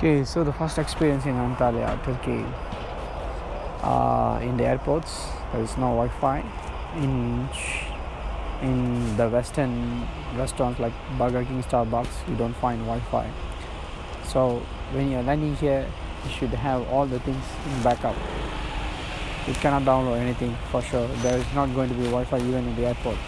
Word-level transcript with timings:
Okay, 0.00 0.24
so 0.24 0.42
the 0.42 0.52
first 0.54 0.78
experience 0.78 1.26
in 1.26 1.34
Antalya, 1.34 2.02
Turkey. 2.02 2.42
Uh, 3.82 4.40
in 4.40 4.56
the 4.56 4.64
airports, 4.64 5.28
there 5.52 5.60
is 5.60 5.76
no 5.76 5.92
Wi-Fi. 5.92 6.42
In 6.96 7.46
in 8.62 9.14
the 9.18 9.28
Western 9.28 10.08
restaurants 10.38 10.80
like 10.80 10.94
Burger 11.18 11.44
King, 11.44 11.62
Starbucks, 11.62 12.26
you 12.26 12.34
don't 12.34 12.56
find 12.56 12.80
Wi-Fi. 12.86 13.28
So 14.24 14.62
when 14.92 15.10
you're 15.10 15.22
landing 15.22 15.54
here, 15.56 15.86
you 16.24 16.30
should 16.30 16.54
have 16.56 16.88
all 16.88 17.04
the 17.04 17.20
things 17.20 17.44
in 17.66 17.82
backup. 17.82 18.16
You 19.46 19.52
cannot 19.60 19.82
download 19.82 20.16
anything 20.16 20.56
for 20.70 20.80
sure. 20.80 21.08
There 21.20 21.36
is 21.36 21.52
not 21.54 21.74
going 21.74 21.90
to 21.90 21.94
be 21.94 22.04
Wi-Fi 22.04 22.38
even 22.38 22.68
in 22.68 22.74
the 22.74 22.86
airport. 22.86 23.18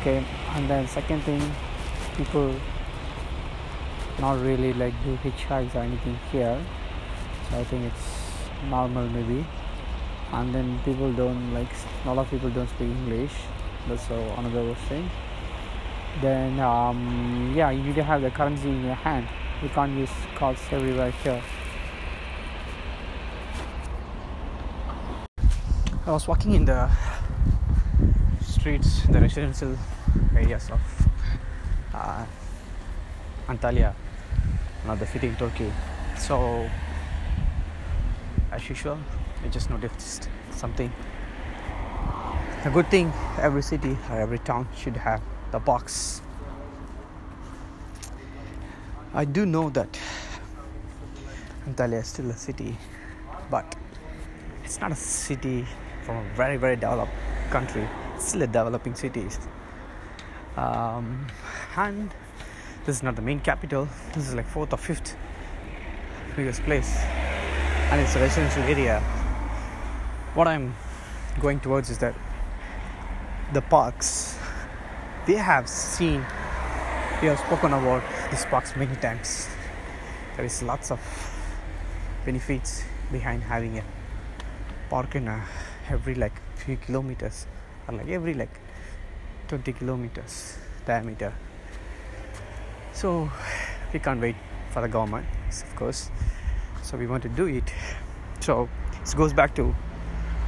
Okay, 0.00 0.24
and 0.56 0.68
then 0.68 0.88
second 0.88 1.22
thing, 1.22 1.40
people 2.16 2.52
not 4.18 4.40
really 4.40 4.72
like 4.72 4.94
do 5.04 5.16
hitchhikes 5.18 5.74
or 5.74 5.80
anything 5.80 6.18
here. 6.30 6.58
So 7.50 7.58
I 7.58 7.64
think 7.64 7.84
it's 7.84 8.22
normal 8.68 9.08
maybe. 9.08 9.44
And 10.32 10.54
then 10.54 10.80
people 10.84 11.12
don't 11.12 11.52
like 11.52 11.68
a 12.04 12.14
lot 12.14 12.18
of 12.18 12.30
people 12.30 12.50
don't 12.50 12.68
speak 12.68 12.88
English. 12.88 13.32
That's 13.88 14.06
so 14.08 14.16
another 14.38 14.74
thing. 14.88 15.10
Then 16.20 16.60
um, 16.60 17.52
yeah, 17.56 17.70
you 17.70 17.82
need 17.82 17.94
to 17.96 18.02
have 18.02 18.22
the 18.22 18.30
currency 18.30 18.68
in 18.68 18.84
your 18.84 18.94
hand. 18.94 19.28
You 19.62 19.68
can't 19.68 19.96
use 19.98 20.10
cards 20.34 20.60
everywhere 20.70 21.10
here. 21.22 21.42
I 26.04 26.10
was 26.10 26.26
walking 26.26 26.54
in 26.54 26.64
the 26.64 26.90
streets, 28.44 29.02
the 29.08 29.20
residential 29.20 29.78
areas 30.34 30.68
of 30.70 30.80
uh, 31.94 32.24
Antalya, 33.52 33.94
another 34.84 35.04
city 35.04 35.28
in 35.28 35.36
Turkey. 35.36 35.70
So, 36.16 36.68
as 38.50 38.66
usual, 38.68 38.98
I 39.44 39.48
just 39.48 39.68
noticed 39.68 40.28
something. 40.50 40.90
A 42.64 42.70
good 42.70 42.88
thing 42.90 43.12
every 43.38 43.62
city 43.62 43.98
or 44.10 44.20
every 44.20 44.38
town 44.38 44.68
should 44.76 44.96
have 44.96 45.20
the 45.50 45.58
box. 45.58 46.22
I 49.12 49.26
do 49.26 49.44
know 49.44 49.68
that 49.70 49.98
Antalya 51.68 52.00
is 52.00 52.06
still 52.06 52.30
a 52.30 52.36
city, 52.36 52.78
but 53.50 53.76
it's 54.64 54.80
not 54.80 54.92
a 54.92 54.96
city 54.96 55.66
from 56.04 56.16
a 56.16 56.24
very 56.34 56.56
very 56.56 56.76
developed 56.76 57.12
country. 57.50 57.86
It's 58.14 58.28
still 58.28 58.42
a 58.42 58.46
developing 58.46 58.94
city. 58.94 59.26
Um, 60.56 61.26
and 61.76 62.14
this 62.84 62.96
is 62.96 63.02
not 63.02 63.16
the 63.16 63.22
main 63.22 63.40
capital. 63.40 63.88
This 64.14 64.28
is 64.28 64.34
like 64.34 64.46
fourth 64.46 64.72
or 64.72 64.76
fifth 64.76 65.16
biggest 66.36 66.62
place, 66.62 66.96
and 67.90 68.00
it's 68.00 68.16
a 68.16 68.20
residential 68.20 68.62
area. 68.62 69.00
What 70.34 70.48
I'm 70.48 70.74
going 71.40 71.60
towards 71.60 71.90
is 71.90 71.98
that 71.98 72.14
the 73.52 73.62
parks 73.62 74.36
they 75.26 75.34
have 75.34 75.68
seen 75.68 76.24
we 77.20 77.28
have 77.28 77.38
spoken 77.38 77.72
about 77.72 78.02
these 78.30 78.44
parks 78.46 78.74
many 78.76 78.96
times 78.96 79.48
there 80.36 80.44
is 80.44 80.62
lots 80.62 80.90
of 80.90 81.00
benefits 82.24 82.82
behind 83.12 83.42
having 83.42 83.78
a 83.78 83.84
park 84.90 85.14
in 85.14 85.28
a, 85.28 85.44
every 85.88 86.14
like 86.14 86.32
few 86.56 86.76
kilometers 86.76 87.46
or 87.86 87.94
like 87.94 88.08
every 88.08 88.34
like 88.34 88.58
20 89.48 89.72
kilometers 89.74 90.58
diameter 90.86 91.32
so 92.92 93.30
we 93.92 93.98
can't 93.98 94.20
wait 94.20 94.36
for 94.70 94.82
the 94.82 94.88
government 94.88 95.26
of 95.50 95.76
course. 95.76 96.10
So 96.82 96.96
we 96.96 97.06
want 97.06 97.22
to 97.22 97.28
do 97.28 97.46
it. 97.46 97.64
So 98.40 98.68
this 99.00 99.14
goes 99.14 99.32
back 99.32 99.54
to 99.56 99.74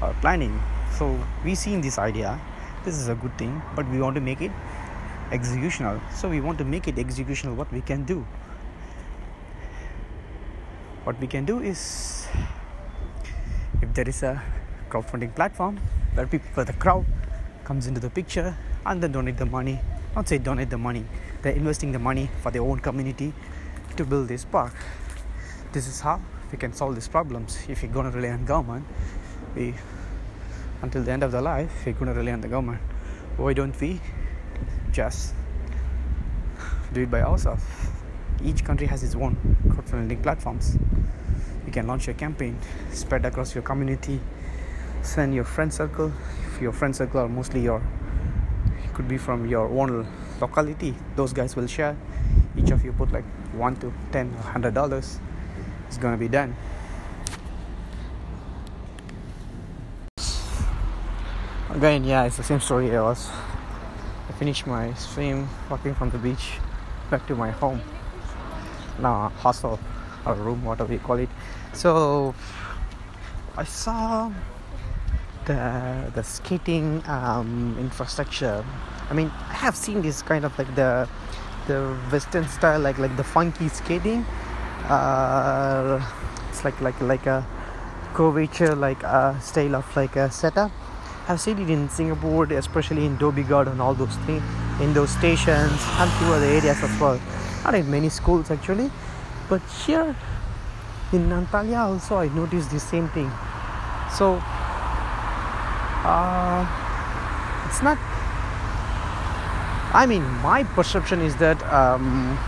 our 0.03 0.15
planning. 0.21 0.61
So 0.99 1.19
we 1.45 1.55
seen 1.55 1.81
this 1.81 1.99
idea 1.99 2.41
this 2.85 2.99
is 2.99 3.09
a 3.09 3.15
good 3.15 3.37
thing 3.39 3.63
but 3.75 3.89
we 3.89 4.01
want 4.01 4.15
to 4.15 4.21
make 4.21 4.41
it 4.41 4.53
executional. 5.31 6.01
So 6.13 6.29
we 6.29 6.41
want 6.41 6.59
to 6.59 6.65
make 6.65 6.87
it 6.87 6.97
executional. 6.97 7.55
What 7.57 7.73
we 7.73 7.81
can 7.81 8.05
do? 8.05 8.27
What 11.05 11.21
we 11.21 11.27
can 11.27 11.45
do 11.45 11.61
is 11.61 12.27
if 13.83 13.93
there 13.95 14.09
is 14.09 14.23
a 14.23 14.43
crowdfunding 14.89 15.35
platform 15.35 15.79
where 16.15 16.27
people 16.27 16.49
where 16.55 16.65
the 16.65 16.73
crowd 16.75 17.05
comes 17.65 17.87
into 17.87 18.01
the 18.01 18.11
picture 18.11 18.57
and 18.87 19.03
then 19.03 19.13
donate 19.13 19.37
the 19.37 19.47
money 19.47 19.81
not 20.15 20.29
say 20.29 20.39
donate 20.39 20.71
the 20.71 20.79
money 20.79 21.05
they're 21.45 21.53
investing 21.53 21.93
the 21.93 21.99
money 21.99 22.31
for 22.43 22.51
their 22.51 22.63
own 22.63 22.81
community 22.81 23.33
to 23.97 24.05
build 24.05 24.29
this 24.29 24.45
park. 24.47 24.75
This 25.73 25.87
is 25.87 26.01
how 26.01 26.21
we 26.51 26.57
can 26.57 26.73
solve 26.73 26.95
these 26.95 27.07
problems. 27.07 27.59
If 27.69 27.83
you're 27.83 27.93
going 27.93 28.11
to 28.11 28.17
rely 28.17 28.31
on 28.31 28.45
government 28.47 28.87
we 29.55 29.75
until 30.83 31.03
the 31.03 31.13
end 31.13 31.23
of 31.23 31.33
their 31.33 31.43
life 31.43 31.71
we're 31.85 31.93
going 31.93 32.13
to 32.13 32.19
rely 32.19 32.33
on 32.33 32.41
the 32.41 32.49
government. 32.49 32.81
Why 33.37 33.53
don't 33.53 33.79
we 33.79 34.01
just 34.91 35.35
do 36.95 37.03
it 37.03 37.11
by 37.11 37.21
ourselves? 37.21 37.65
Each 38.43 38.65
country 38.65 38.87
has 38.87 39.03
its 39.03 39.15
own 39.15 39.37
crowdfunding 39.69 40.23
platforms. 40.23 40.79
You 41.67 41.73
can 41.73 41.87
launch 41.87 42.07
your 42.07 42.15
campaign 42.15 42.59
spread 42.91 43.27
across 43.27 43.55
your 43.55 43.63
community 43.63 44.19
send 45.05 45.35
your 45.35 45.45
friend 45.45 45.73
circle. 45.73 46.11
If 46.47 46.63
your 46.63 46.73
friend 46.73 46.97
circle 46.97 47.21
are 47.21 47.29
mostly 47.29 47.61
your 47.61 47.83
could 48.95 49.09
be 49.09 49.19
from 49.19 49.47
your 49.47 49.69
own 49.69 50.07
locality 50.41 50.95
those 51.17 51.33
guys 51.33 51.57
will 51.57 51.67
share. 51.67 51.97
Each 52.57 52.71
of 52.71 52.85
you 52.85 52.93
put 52.93 53.13
like 53.13 53.25
one 53.53 53.77
to 53.77 53.93
ten 54.13 54.31
hundred 54.55 54.75
dollars. 54.75 55.19
It's 55.89 55.99
gonna 55.99 56.17
be 56.17 56.29
done. 56.29 56.57
Again 61.71 62.05
yeah 62.05 62.25
it's 62.25 62.37
the 62.37 62.45
same 62.45 62.61
story 62.61 62.95
i 62.97 63.03
was 63.03 63.29
i 64.29 64.33
finished 64.39 64.65
my 64.65 64.95
swim 64.95 65.49
walking 65.69 65.93
from 65.93 66.09
the 66.11 66.19
beach 66.19 66.61
back 67.11 67.27
to 67.27 67.35
my 67.35 67.51
home. 67.51 67.81
Now 69.01 69.33
hostel 69.43 69.81
or 70.25 70.35
room 70.35 70.65
whatever 70.65 70.93
you 70.93 71.01
call 71.01 71.19
it. 71.19 71.29
So 71.73 72.35
i 73.57 73.65
saw 73.65 74.31
the 75.47 76.11
the 76.15 76.23
skating 76.23 77.03
um, 77.07 77.77
infrastructure 77.79 78.65
i 79.11 79.15
mean 79.15 79.31
i 79.49 79.55
have 79.55 79.77
seen 79.77 80.03
this 80.03 80.23
kind 80.23 80.45
of 80.45 80.57
like 80.59 80.75
the 80.75 81.09
the 81.67 81.97
western 82.11 82.47
style 82.49 82.81
like 82.81 82.99
like 82.99 83.17
the 83.17 83.25
funky 83.25 83.69
skating 83.69 84.25
uh, 84.89 86.01
it's 86.49 86.65
like 86.65 86.79
like 86.81 87.01
like 87.01 87.27
a 87.27 87.47
curvature 88.13 88.75
like 88.75 89.03
a 89.03 89.37
style 89.41 89.77
of 89.77 89.97
like 89.97 90.17
a 90.17 90.31
setup 90.31 90.71
I've 91.27 91.41
seen 91.41 91.59
it 91.59 91.71
in 91.71 91.89
Singapore, 91.89 92.45
especially 92.53 93.07
in 93.07 93.17
Ghaut 93.17 93.67
and 93.67 93.81
all 93.81 93.95
those 93.95 94.15
things, 94.27 94.43
in 94.79 94.93
those 94.93 95.09
stations 95.09 95.81
and 95.99 96.11
few 96.13 96.27
other 96.27 96.45
areas 96.45 96.83
as 96.83 97.01
well. 97.01 97.19
Not 97.65 97.75
in 97.75 97.91
many 97.91 98.11
schools 98.11 98.51
actually, 98.51 98.91
but 99.49 99.63
here 99.87 100.15
in 101.15 101.31
Antalya 101.31 101.79
also 101.89 102.17
I 102.17 102.29
noticed 102.29 102.71
the 102.71 102.79
same 102.79 103.09
thing. 103.09 103.31
So 104.13 104.43
uh, 106.05 106.67
it's 107.67 107.83
not. 107.83 107.99
I 109.95 110.07
mean, 110.07 110.23
my 110.43 110.65
perception 110.75 111.21
is 111.21 111.37
that, 111.37 111.63
um, 111.73 112.39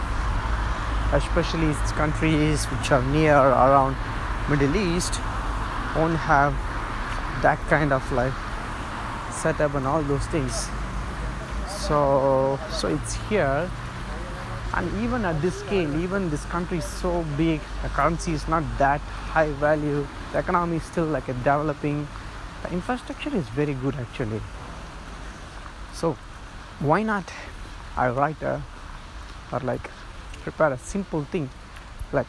especially 1.12 1.72
countries 1.94 2.64
which 2.66 2.90
are 2.90 3.02
near 3.12 3.34
around 3.36 3.96
Middle 4.50 4.76
East, 4.76 5.20
won't 5.96 6.16
have 6.16 6.52
that 7.42 7.58
kind 7.68 7.92
of 7.92 8.02
like 8.12 8.32
setup 9.32 9.74
and 9.74 9.86
all 9.86 10.02
those 10.02 10.26
things 10.26 10.68
so 11.68 12.58
so 12.70 12.88
it's 12.88 13.14
here 13.28 13.70
and 14.74 15.04
even 15.04 15.24
at 15.24 15.40
this 15.40 15.60
scale 15.60 15.90
even 16.02 16.28
this 16.30 16.44
country 16.46 16.78
is 16.78 16.84
so 16.84 17.24
big 17.36 17.60
the 17.82 17.88
currency 17.90 18.32
is 18.32 18.48
not 18.48 18.64
that 18.78 19.00
high 19.34 19.50
value 19.52 20.06
the 20.32 20.38
economy 20.38 20.76
is 20.76 20.82
still 20.82 21.04
like 21.04 21.28
a 21.28 21.34
developing 21.34 22.06
the 22.66 22.72
infrastructure 22.74 23.34
is 23.34 23.48
very 23.48 23.74
good 23.74 23.94
actually. 23.96 24.40
So 25.92 26.16
why 26.80 27.02
not 27.02 27.32
i 27.96 28.08
write 28.08 28.42
a 28.42 28.62
or 29.52 29.60
like 29.60 29.90
prepare 30.42 30.72
a 30.72 30.78
simple 30.78 31.24
thing 31.24 31.48
like 32.12 32.26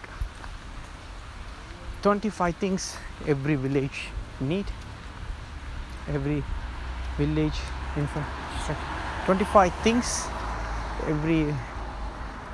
25 2.02 2.56
things 2.56 2.96
every 3.28 3.56
village 3.56 4.10
need? 4.40 4.66
Every 6.08 6.44
village 7.18 7.60
infrastructure 7.98 8.78
25 9.26 9.74
things 9.84 10.28
every 11.08 11.54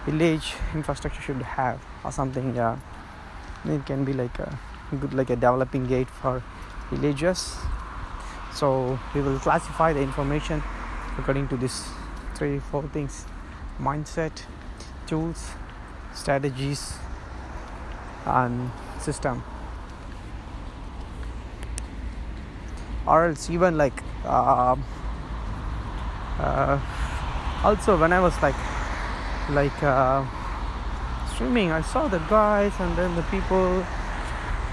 village 0.06 0.56
infrastructure 0.74 1.21
should 1.21 1.41
have 1.41 1.80
or 2.03 2.12
something 2.12 2.56
yeah. 2.56 2.77
It 3.65 3.85
can 3.85 4.03
be 4.03 4.13
like 4.13 4.39
a 4.39 4.57
good 5.00 5.13
like 5.13 5.30
a 5.30 5.35
developing 5.35 5.85
gate 5.85 6.09
for 6.09 6.44
villages 6.91 7.57
so 8.54 9.00
we 9.16 9.22
will 9.22 9.40
classify 9.40 9.94
the 9.94 10.02
information 10.02 10.62
according 11.18 11.48
to 11.48 11.58
these 11.58 11.88
three 12.36 12.60
four 12.60 12.84
things. 12.90 13.26
Mindset 13.80 14.44
tools 15.08 15.52
strategies 16.14 16.94
and 18.26 18.72
system. 19.00 19.44
Or 23.06 23.26
else 23.28 23.50
even 23.50 23.78
like 23.78 24.02
uh, 24.24 24.76
uh, 26.40 26.80
also 27.64 27.98
when 27.98 28.14
i 28.14 28.20
was 28.20 28.34
like 28.42 28.56
like 29.50 29.84
uh, 29.84 30.24
swimming 31.36 31.72
i 31.72 31.82
saw 31.82 32.08
the 32.08 32.20
guys 32.30 32.72
and 32.80 32.98
then 32.98 33.16
the 33.16 33.24
people. 33.24 33.86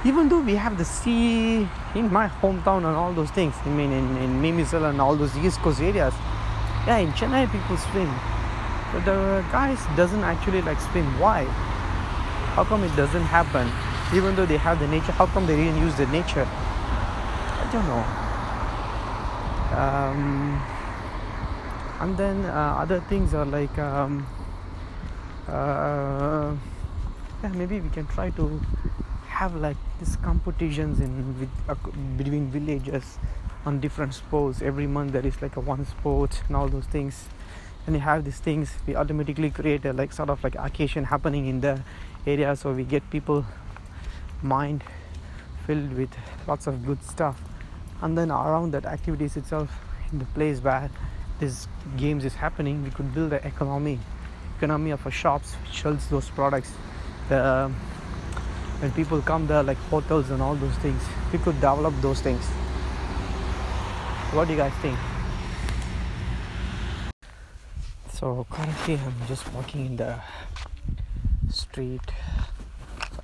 Even 0.05 0.29
though 0.29 0.41
we 0.41 0.55
have 0.55 0.79
the 0.79 0.85
sea 0.85 1.69
in 1.94 2.12
my 2.12 2.28
hometown 2.28 2.78
and 2.78 2.96
all 2.96 3.12
those 3.12 3.31
things 3.31 3.54
i 3.64 3.69
mean 3.69 3.90
in, 3.92 4.16
in 4.19 4.40
Mimizel 4.40 4.88
and 4.88 5.00
all 5.00 5.16
those 5.16 5.37
east 5.38 5.58
coast 5.58 5.81
areas. 5.81 6.14
Yeah 6.87 6.98
in 6.98 7.12
chennai 7.12 7.50
people 7.50 7.76
swim. 7.76 8.10
But 8.92 9.04
the 9.04 9.44
guys 9.52 9.78
doesn't 9.96 10.25
actually 10.25 10.62
like 10.62 10.81
swim. 10.81 11.06
Why? 11.20 11.44
How 12.54 12.64
come 12.64 12.84
it 12.84 12.94
doesn't 12.96 13.22
happen? 13.22 13.70
Even 14.16 14.34
though 14.34 14.46
they 14.46 14.56
have 14.56 14.78
the 14.78 14.88
nature 14.88 15.12
how 15.12 15.26
come 15.26 15.46
they 15.46 15.56
didn't 15.56 15.81
use 15.81 15.94
the 15.96 16.06
nature? 16.06 16.46
I 16.46 17.69
don't 17.72 17.87
know. 17.87 18.04
Um, 19.81 20.60
and 22.00 22.16
then 22.16 22.44
uh, 22.46 22.76
other 22.78 23.00
things 23.08 23.34
are 23.34 23.44
like 23.44 23.76
um, 23.78 24.26
uh, 25.48 26.54
yeah 27.43 27.48
maybe 27.50 27.81
we 27.81 27.88
can 27.90 28.06
try 28.06 28.31
to 28.31 28.60
have 29.40 29.54
like 29.54 29.78
these 29.98 30.16
competitions 30.16 31.00
in 31.00 31.12
with, 31.40 31.48
uh, 31.66 31.75
between 32.19 32.50
villages 32.50 33.19
on 33.64 33.81
different 33.81 34.12
sports. 34.12 34.60
Every 34.60 34.87
month 34.87 35.12
there 35.12 35.26
is 35.26 35.40
like 35.40 35.56
a 35.56 35.60
one 35.60 35.87
sport 35.87 36.42
and 36.46 36.56
all 36.56 36.69
those 36.69 36.84
things. 36.84 37.25
And 37.87 37.96
you 37.96 38.02
have 38.02 38.26
these 38.26 38.38
things 38.38 38.75
we 38.87 38.94
automatically 38.94 39.48
create 39.48 39.87
a 39.87 39.94
like 39.94 40.12
sort 40.12 40.28
of 40.28 40.44
like 40.44 40.56
occasion 40.56 41.04
happening 41.04 41.46
in 41.46 41.62
the 41.62 41.82
area. 42.26 42.54
So 42.54 42.75
we 42.75 42.84
get 42.84 43.08
people 43.08 43.46
mind 44.42 44.84
filled 45.66 45.94
with 45.94 46.10
lots 46.46 46.66
of 46.66 46.84
good 46.84 47.02
stuff. 47.02 47.40
And 48.02 48.19
then 48.19 48.31
around 48.31 48.72
that 48.72 48.84
activities 48.84 49.38
itself 49.38 49.70
in 50.12 50.19
the 50.19 50.26
place 50.36 50.60
where 50.60 50.90
this 51.38 51.66
games 51.96 52.26
is 52.26 52.34
happening 52.34 52.84
we 52.84 52.90
could 52.90 53.14
build 53.14 53.32
an 53.32 53.43
economy 53.46 53.98
economy 54.58 54.90
of 54.90 55.06
a 55.06 55.10
shops 55.10 55.54
which 55.54 55.81
sells 55.81 56.06
those 56.08 56.28
products. 56.28 56.72
The 57.31 57.72
when 58.81 58.91
people 58.93 59.23
come 59.23 59.47
there 59.47 59.62
like 59.62 59.79
hotels 59.94 60.31
and 60.31 60.43
all 60.43 60.55
those 60.56 60.77
things 60.77 61.03
we 61.32 61.38
could 61.38 61.55
develop 61.56 61.94
those 62.00 62.21
things 62.21 62.44
what 64.35 64.47
do 64.47 64.55
you 64.55 64.59
guys 64.59 64.73
think 64.82 64.99
so 68.12 68.47
currently 68.50 68.94
i'm 68.94 69.27
just 69.29 69.53
walking 69.53 69.87
in 69.87 69.97
the 69.97 70.15
street 71.50 72.00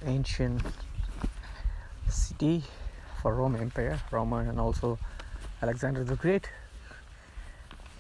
ancient 0.05 0.63
city 2.09 2.63
for 3.21 3.35
Rome 3.35 3.57
Empire, 3.57 3.99
Roman 4.11 4.49
and 4.49 4.61
also 4.61 4.99
Alexander 5.63 6.05
the 6.05 6.17
Great. 6.17 6.49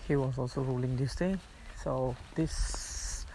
He 0.06 0.14
was 0.14 0.38
also 0.38 0.60
ruling 0.60 0.96
this 0.96 1.14
thing. 1.14 1.40
So 1.82 2.14
this 2.34 3.26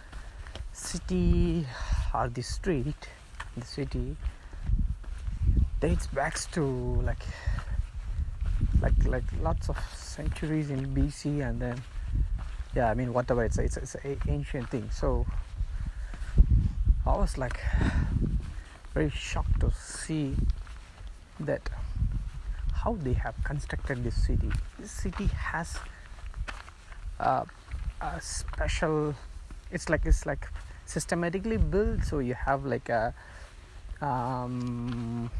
city 0.72 1.66
or 2.14 2.28
this 2.28 2.46
street, 2.46 3.08
the 3.56 3.64
city 3.64 4.16
dates 5.80 6.06
back 6.08 6.38
to 6.52 6.62
like 7.02 7.24
like 8.80 9.04
like 9.04 9.24
lots 9.42 9.68
of 9.68 9.78
centuries 9.94 10.70
in 10.70 10.94
BC 10.94 11.46
and 11.46 11.60
then 11.60 11.82
yeah 12.74 12.90
I 12.90 12.94
mean 12.94 13.12
whatever 13.12 13.44
it's 13.44 13.58
it's, 13.58 13.76
it's 13.76 13.94
an 13.96 14.18
ancient 14.28 14.70
thing 14.70 14.88
so 14.90 15.26
I 17.04 17.16
was 17.16 17.36
like 17.36 17.60
very 18.94 19.10
shocked 19.10 19.60
to 19.60 19.72
see 19.72 20.36
that 21.40 21.68
how 22.72 22.94
they 22.94 23.12
have 23.12 23.34
constructed 23.44 24.04
this 24.04 24.14
city. 24.14 24.50
This 24.78 24.90
city 24.90 25.26
has 25.26 25.78
uh, 27.18 27.44
a 28.00 28.20
special. 28.20 29.14
It's 29.70 29.88
like 29.88 30.04
it's 30.04 30.26
like 30.26 30.48
systematically 30.86 31.56
built. 31.56 32.04
So 32.04 32.18
you 32.18 32.34
have 32.34 32.64
like 32.64 32.88
a 32.88 33.14
um, 34.02 35.30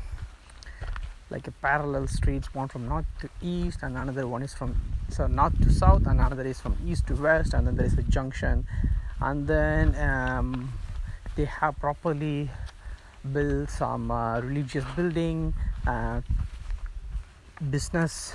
like 1.29 1.47
a 1.47 1.51
parallel 1.51 2.07
streets, 2.07 2.55
one 2.55 2.69
from 2.69 2.89
north 2.89 3.07
to 3.21 3.29
east, 3.43 3.81
and 3.83 3.99
another 3.99 4.27
one 4.27 4.43
is 4.43 4.55
from 4.55 4.81
so 5.09 5.27
north 5.27 5.61
to 5.63 5.71
south, 5.71 6.07
and 6.07 6.21
another 6.21 6.47
is 6.47 6.61
from 6.61 6.77
east 6.87 7.07
to 7.09 7.15
west, 7.15 7.53
and 7.55 7.67
then 7.67 7.77
there 7.77 7.87
is 7.87 7.99
a 7.99 8.03
junction, 8.03 8.67
and 9.21 9.47
then 9.47 9.95
um, 9.97 10.73
they 11.37 11.45
have 11.45 11.79
properly 11.79 12.51
built 13.33 13.71
some 13.71 14.11
uh, 14.11 14.41
religious 14.41 14.85
building 14.97 15.55
uh, 15.87 16.21
business 17.71 18.35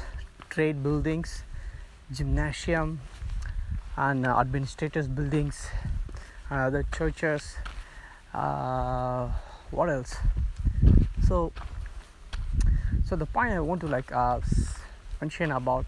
trade 0.50 0.82
buildings 0.82 1.44
gymnasium 2.12 3.02
and 3.98 4.26
uh, 4.26 4.40
administrators 4.40 5.08
buildings 5.08 5.68
and 6.50 6.60
other 6.60 6.86
churches. 6.96 7.56
Uh, 8.34 9.30
what 9.72 9.90
else? 9.90 10.16
So 11.28 11.52
so 13.06 13.16
the 13.16 13.26
point 13.26 13.54
i 13.54 13.60
want 13.60 13.80
to 13.80 13.88
like 13.88 14.12
uh, 14.12 14.40
mention 15.22 15.52
about 15.52 15.86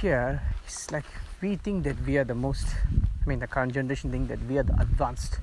here 0.00 0.42
is 0.66 0.90
like 0.92 1.04
we 1.40 1.56
think 1.56 1.84
that 1.84 1.96
we 2.06 2.18
are 2.18 2.24
the 2.24 2.34
most 2.34 2.66
i 3.24 3.28
mean 3.28 3.38
the 3.38 3.46
current 3.46 3.72
generation 3.72 4.10
think 4.10 4.28
that 4.28 4.42
we 4.46 4.58
are 4.58 4.62
the 4.62 4.78
advanced 4.80 5.40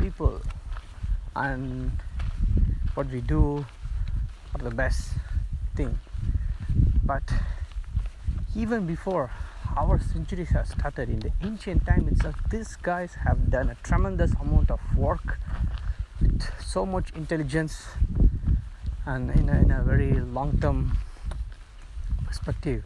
people. 0.00 0.40
And 1.36 1.92
what 2.94 3.10
we 3.10 3.20
do 3.20 3.66
are 4.54 4.64
the 4.64 4.74
best 4.74 5.12
thing. 5.76 6.00
But 7.04 7.22
even 8.56 8.86
before 8.86 9.30
our 9.76 10.00
centuries 10.00 10.48
have 10.50 10.66
started 10.68 11.08
in 11.10 11.20
the 11.20 11.32
ancient 11.42 11.86
time 11.86 12.08
itself 12.08 12.34
these 12.50 12.74
guys 12.74 13.14
have 13.14 13.50
done 13.50 13.70
a 13.70 13.76
tremendous 13.84 14.32
amount 14.40 14.68
of 14.68 14.80
work 14.96 15.38
with 16.20 16.42
so 16.62 16.84
much 16.84 17.10
intelligence 17.14 17.86
and 19.06 19.30
in 19.30 19.48
a, 19.48 19.60
in 19.60 19.70
a 19.70 19.82
very 19.82 20.12
long 20.12 20.58
term 20.60 20.96
perspective 22.26 22.84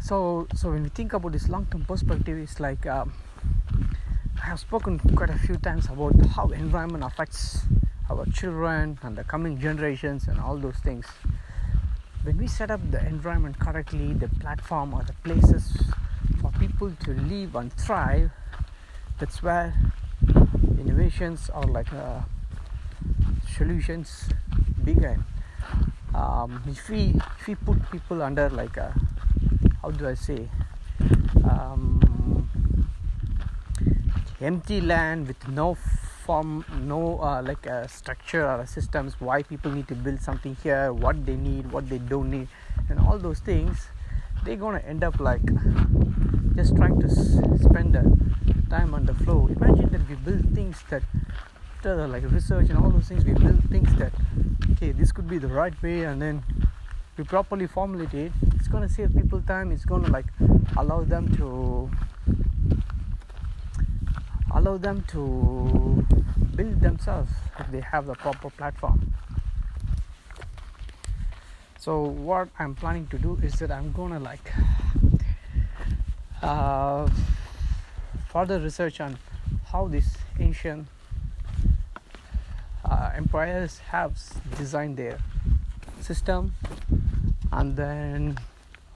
so 0.00 0.46
so 0.54 0.70
when 0.70 0.82
we 0.82 0.88
think 0.88 1.12
about 1.12 1.32
this 1.32 1.48
long 1.48 1.66
term 1.66 1.84
perspective 1.84 2.38
it's 2.38 2.60
like 2.60 2.86
um, 2.86 3.12
I 4.44 4.48
have 4.48 4.60
spoken 4.60 4.98
quite 4.98 5.30
a 5.30 5.38
few 5.38 5.56
times 5.56 5.86
about 5.86 6.14
how 6.26 6.48
environment 6.48 7.02
affects 7.02 7.60
our 8.10 8.26
children 8.26 8.98
and 9.02 9.16
the 9.16 9.24
coming 9.24 9.58
generations 9.58 10.28
and 10.28 10.38
all 10.38 10.58
those 10.58 10.76
things. 10.76 11.06
When 12.24 12.36
we 12.36 12.46
set 12.46 12.70
up 12.70 12.80
the 12.90 13.00
environment 13.06 13.58
correctly, 13.58 14.12
the 14.12 14.28
platform 14.28 14.92
or 14.92 15.02
the 15.02 15.14
places 15.24 15.72
for 16.42 16.50
people 16.60 16.92
to 17.04 17.14
live 17.14 17.54
and 17.54 17.72
thrive, 17.72 18.32
that's 19.18 19.42
where 19.42 19.74
innovations 21.04 21.50
or 21.54 21.64
like 21.64 21.92
uh, 21.92 22.20
solutions 23.56 24.30
begin. 24.84 25.22
Um, 26.14 26.62
if 26.66 26.88
we 26.88 27.14
if 27.40 27.46
we 27.46 27.54
put 27.56 27.78
people 27.90 28.22
under 28.22 28.48
like 28.48 28.76
a 28.78 28.94
how 29.82 29.90
do 29.90 30.08
I 30.08 30.14
say 30.14 30.48
um, 31.44 32.48
empty 34.40 34.80
land 34.80 35.28
with 35.28 35.46
no 35.48 35.74
form 36.24 36.64
no 36.80 37.18
uh, 37.20 37.42
like 37.42 37.66
a 37.66 37.86
structure 37.86 38.46
or 38.46 38.60
a 38.60 38.66
systems 38.66 39.20
why 39.20 39.42
people 39.42 39.72
need 39.72 39.88
to 39.88 39.94
build 39.94 40.22
something 40.22 40.56
here 40.62 40.90
what 40.90 41.26
they 41.26 41.36
need 41.36 41.70
what 41.70 41.90
they 41.90 41.98
don't 41.98 42.30
need 42.30 42.48
and 42.88 42.98
all 42.98 43.18
those 43.18 43.40
things 43.40 43.88
they're 44.44 44.56
gonna 44.56 44.82
end 44.86 45.04
up 45.04 45.20
like 45.20 45.44
just 46.56 46.74
trying 46.76 46.98
to 46.98 47.10
spend 47.10 47.92
the 47.92 48.53
time 48.70 48.94
on 48.94 49.06
the 49.06 49.14
flow 49.14 49.46
imagine 49.48 49.90
that 49.90 50.08
we 50.08 50.14
build 50.16 50.54
things 50.54 50.82
that 50.90 51.02
after 51.76 52.06
like 52.06 52.22
research 52.30 52.70
and 52.70 52.78
all 52.78 52.90
those 52.90 53.08
things 53.08 53.24
we 53.24 53.34
build 53.34 53.62
things 53.68 53.94
that 53.96 54.12
okay 54.72 54.90
this 54.92 55.12
could 55.12 55.28
be 55.28 55.38
the 55.38 55.48
right 55.48 55.74
way 55.82 56.04
and 56.04 56.22
then 56.22 56.42
we 57.16 57.22
properly 57.22 57.66
formulate 57.66 58.12
it. 58.12 58.32
It's 58.56 58.66
gonna 58.68 58.88
save 58.88 59.14
people 59.14 59.40
time. 59.42 59.70
It's 59.70 59.84
gonna 59.84 60.08
like 60.08 60.26
allow 60.76 61.02
them 61.04 61.34
to 61.36 61.90
allow 64.52 64.76
them 64.78 65.04
to 65.08 66.04
build 66.56 66.80
themselves 66.80 67.30
if 67.58 67.70
they 67.70 67.80
have 67.80 68.06
the 68.06 68.14
proper 68.14 68.50
platform. 68.50 69.12
So 71.78 72.02
what 72.02 72.48
i'm 72.58 72.74
planning 72.74 73.06
to 73.08 73.18
do 73.18 73.38
is 73.42 73.52
that 73.54 73.70
i'm 73.70 73.92
gonna 73.92 74.18
like 74.18 74.50
uh, 76.40 77.06
further 78.34 78.58
research 78.58 79.00
on 79.00 79.16
how 79.66 79.86
these 79.86 80.18
ancient 80.40 80.88
uh, 82.84 83.10
empires 83.14 83.78
have 83.78 84.18
designed 84.58 84.96
their 84.96 85.18
system 86.00 86.52
and 87.52 87.76
then 87.76 88.36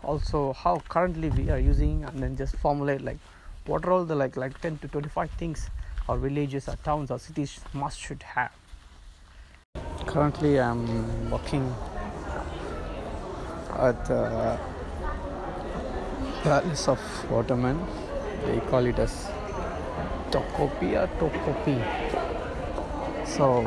also 0.02 0.52
how 0.54 0.80
currently 0.88 1.30
we 1.30 1.50
are 1.50 1.58
using 1.60 2.02
and 2.02 2.20
then 2.20 2.36
just 2.36 2.56
formulate 2.56 3.00
like 3.00 3.18
what 3.66 3.84
are 3.84 3.92
all 3.92 4.04
the 4.04 4.14
like 4.14 4.36
like 4.36 4.60
10 4.60 4.78
to 4.78 4.88
25 4.88 5.30
things 5.42 5.70
or 6.08 6.16
villages 6.16 6.68
or 6.68 6.74
towns 6.82 7.12
or 7.12 7.18
cities 7.20 7.60
must 7.72 8.00
should 8.00 8.22
have. 8.24 8.50
Currently, 10.06 10.58
I'm 10.58 11.30
working 11.30 11.72
at 13.76 14.04
the 14.06 14.58
Palace 16.42 16.88
of 16.88 17.00
Ottoman. 17.30 18.07
They 18.46 18.60
call 18.70 18.86
it 18.86 18.98
as 18.98 19.28
Tokopi 20.30 20.94
or 20.96 21.08
Tokopi. 21.18 21.78
So, 23.26 23.62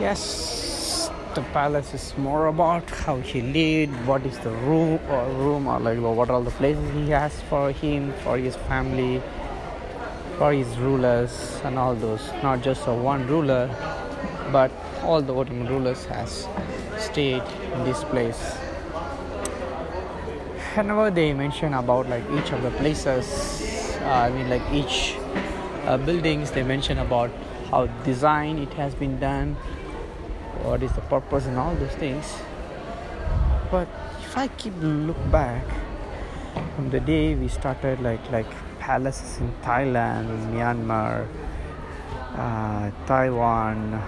yes, 0.00 1.10
the 1.34 1.42
palace 1.52 1.94
is 1.94 2.16
more 2.16 2.46
about 2.46 2.88
how 2.90 3.18
he 3.18 3.40
lived, 3.42 3.94
what 4.06 4.24
is 4.24 4.38
the 4.38 4.50
room 4.50 4.98
or 5.10 5.28
room 5.30 5.66
or 5.66 5.78
like 5.78 5.98
what 5.98 6.30
are 6.30 6.36
all 6.36 6.42
the 6.42 6.50
places 6.50 6.90
he 6.94 7.10
has 7.10 7.40
for 7.42 7.72
him, 7.72 8.12
for 8.24 8.38
his 8.38 8.56
family, 8.56 9.22
for 10.38 10.52
his 10.52 10.76
rulers 10.78 11.60
and 11.64 11.78
all 11.78 11.94
those. 11.94 12.22
Not 12.42 12.62
just 12.62 12.86
a 12.86 12.92
one 12.94 13.26
ruler, 13.26 13.68
but 14.50 14.70
all 15.02 15.22
the 15.22 15.34
Ottoman 15.34 15.68
rulers 15.68 16.04
has 16.06 16.46
stayed 16.98 17.42
in 17.74 17.84
this 17.84 18.02
place. 18.04 18.56
Whenever 20.76 21.10
they 21.10 21.32
mention 21.32 21.72
about 21.72 22.06
like 22.06 22.22
each 22.32 22.52
of 22.52 22.62
the 22.62 22.70
places, 22.72 23.96
uh, 24.02 24.08
I 24.08 24.30
mean 24.30 24.50
like 24.50 24.60
each 24.70 25.16
uh, 25.86 25.96
buildings, 25.96 26.50
they 26.50 26.62
mention 26.62 26.98
about 26.98 27.30
how 27.70 27.86
design 28.04 28.58
it 28.58 28.74
has 28.74 28.94
been 28.94 29.18
done, 29.18 29.54
what 30.62 30.82
is 30.82 30.92
the 30.92 31.00
purpose 31.00 31.46
and 31.46 31.56
all 31.56 31.74
those 31.76 31.94
things. 31.94 32.26
But 33.70 33.88
if 34.20 34.36
I 34.36 34.48
keep 34.48 34.74
look 34.82 35.16
back 35.32 35.64
from 36.74 36.90
the 36.90 37.00
day 37.00 37.34
we 37.34 37.48
started 37.48 38.02
like 38.02 38.30
like 38.30 38.50
palaces 38.78 39.38
in 39.38 39.50
Thailand, 39.62 40.28
Myanmar, 40.52 41.26
uh, 42.36 42.90
Taiwan, 43.06 44.02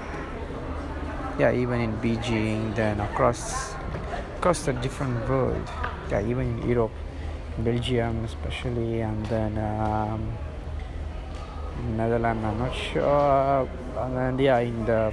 yeah, 1.39 1.51
even 1.51 1.81
in 1.81 1.97
Beijing, 1.97 2.75
then 2.75 3.01
across 3.01 3.73
across 4.37 4.67
the 4.67 4.75
different 4.75 5.27
world, 5.27 5.67
yeah, 6.11 6.27
even 6.27 6.59
in 6.61 6.69
Europe, 6.69 6.93
Belgium 7.59 8.25
especially, 8.25 9.01
and 9.01 9.25
then 9.27 9.59
um, 9.59 10.33
Netherlands. 11.97 12.45
I'm 12.45 12.59
not 12.59 12.75
sure, 12.75 13.69
and 13.99 14.17
then 14.17 14.39
yeah, 14.39 14.59
in 14.59 14.85
the 14.85 15.13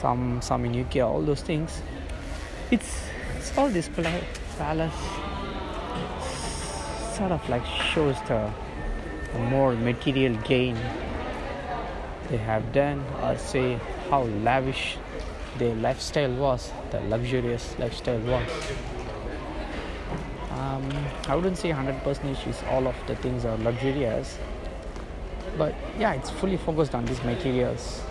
some 0.00 0.40
some 0.42 0.64
in 0.64 0.84
UK, 0.84 0.96
all 0.96 1.22
those 1.22 1.42
things. 1.42 1.82
It's 2.70 3.08
it's 3.36 3.56
all 3.56 3.68
this 3.68 3.88
palace 4.58 4.94
sort 7.20 7.32
of 7.32 7.48
like 7.50 7.66
shows 7.66 8.16
the, 8.28 8.50
the 9.32 9.38
more 9.38 9.74
material 9.74 10.34
gain 10.42 10.74
they 12.30 12.38
have 12.38 12.72
done, 12.72 13.04
or 13.22 13.36
say 13.36 13.78
how 14.08 14.22
lavish 14.22 14.96
their 15.58 15.74
lifestyle 15.74 16.32
was, 16.32 16.72
the 16.92 17.00
luxurious 17.00 17.78
lifestyle 17.78 18.20
was. 18.20 18.48
Um, 20.60 20.86
I 21.26 21.34
wouldn't 21.34 21.56
say 21.56 21.70
100% 21.70 22.46
is 22.46 22.62
all 22.68 22.86
of 22.86 22.94
the 23.06 23.16
things 23.16 23.46
are 23.46 23.56
luxurious, 23.56 24.36
but 25.56 25.74
yeah, 25.98 26.12
it's 26.12 26.28
fully 26.28 26.58
focused 26.58 26.94
on 26.94 27.06
these 27.06 27.22
materials. 27.24 28.02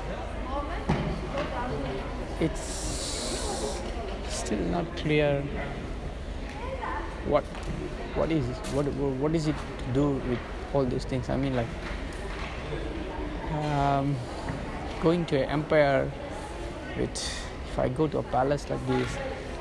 It's 2.39 3.81
still 4.29 4.57
not 4.59 4.97
clear 4.97 5.43
what 7.27 7.43
what 8.15 8.31
is 8.31 8.45
what 8.73 8.85
what 9.21 9.35
is 9.35 9.47
it 9.47 9.55
to 9.77 9.93
do 9.93 10.09
with 10.27 10.39
all 10.73 10.85
these 10.85 11.05
things. 11.05 11.29
I 11.29 11.37
mean, 11.37 11.55
like 11.55 11.67
um, 13.61 14.15
going 15.03 15.23
to 15.27 15.43
an 15.43 15.49
empire 15.49 16.11
with 16.97 17.11
if 17.11 17.77
I 17.77 17.89
go 17.89 18.07
to 18.07 18.17
a 18.17 18.23
palace 18.23 18.67
like 18.71 18.85
this 18.87 19.17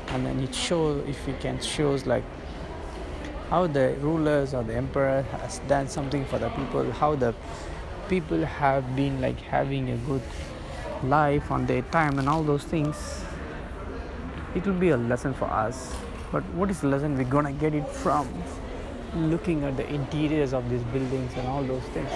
and 0.09 0.25
then 0.25 0.41
it 0.41 0.55
shows 0.55 1.07
if 1.07 1.29
it 1.29 1.39
can 1.41 1.61
shows 1.61 2.07
like 2.07 2.25
how 3.51 3.67
the 3.67 3.95
rulers 4.01 4.55
or 4.55 4.63
the 4.63 4.75
emperor 4.75 5.23
has 5.23 5.61
done 5.61 5.89
something 5.89 6.25
for 6.27 6.39
the 6.39 6.49
people 6.51 6.91
how 6.93 7.15
the 7.15 7.35
people 8.09 8.45
have 8.45 8.95
been 8.97 9.21
like 9.21 9.41
having 9.41 9.91
a 9.91 9.97
good 9.99 10.23
life 11.03 11.51
on 11.51 11.67
their 11.67 11.83
time 11.83 12.19
and 12.19 12.29
all 12.29 12.43
those 12.43 12.65
things 12.65 13.25
it 14.55 14.67
will 14.67 14.75
be 14.75 14.89
a 14.91 14.97
lesson 14.97 15.35
for 15.35 15.45
us. 15.45 15.95
But 16.33 16.43
what 16.55 16.71
is 16.71 16.81
the 16.81 16.89
lesson 16.89 17.17
we're 17.17 17.25
gonna 17.25 17.53
get 17.53 17.75
it 17.75 17.89
from? 17.89 18.27
Looking 19.15 19.65
at 19.65 19.77
the 19.77 19.87
interiors 19.89 20.53
of 20.53 20.69
these 20.71 20.83
buildings 20.85 21.33
and 21.37 21.47
all 21.49 21.63
those 21.63 21.83
things. 21.95 22.11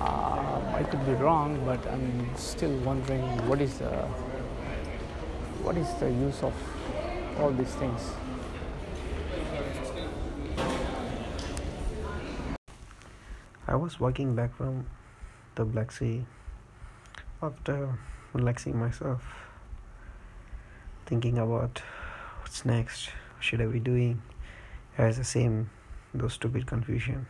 Um, 0.00 0.62
I 0.74 0.82
could 0.88 1.04
be 1.04 1.12
wrong, 1.12 1.60
but 1.64 1.84
I'm 1.88 2.36
still 2.36 2.76
wondering 2.78 3.22
what 3.48 3.60
is 3.60 3.78
the 3.78 3.90
what 5.62 5.76
is 5.76 5.92
the 5.94 6.10
use 6.10 6.42
of 6.42 6.54
all 7.40 7.50
these 7.50 7.74
things. 7.74 8.00
I 13.76 13.78
was 13.78 14.00
walking 14.00 14.34
back 14.34 14.56
from 14.56 14.86
the 15.54 15.66
Black 15.66 15.92
Sea 15.92 16.24
after 17.42 17.98
relaxing 18.32 18.78
myself, 18.78 19.22
thinking 21.04 21.36
about 21.36 21.82
what's 22.40 22.64
next, 22.64 23.10
what 23.34 23.44
should 23.44 23.60
I 23.60 23.66
be 23.66 23.78
doing. 23.78 24.22
Has 24.94 25.18
the 25.18 25.24
same 25.24 25.68
those 26.14 26.32
stupid 26.32 26.66
confusion. 26.66 27.26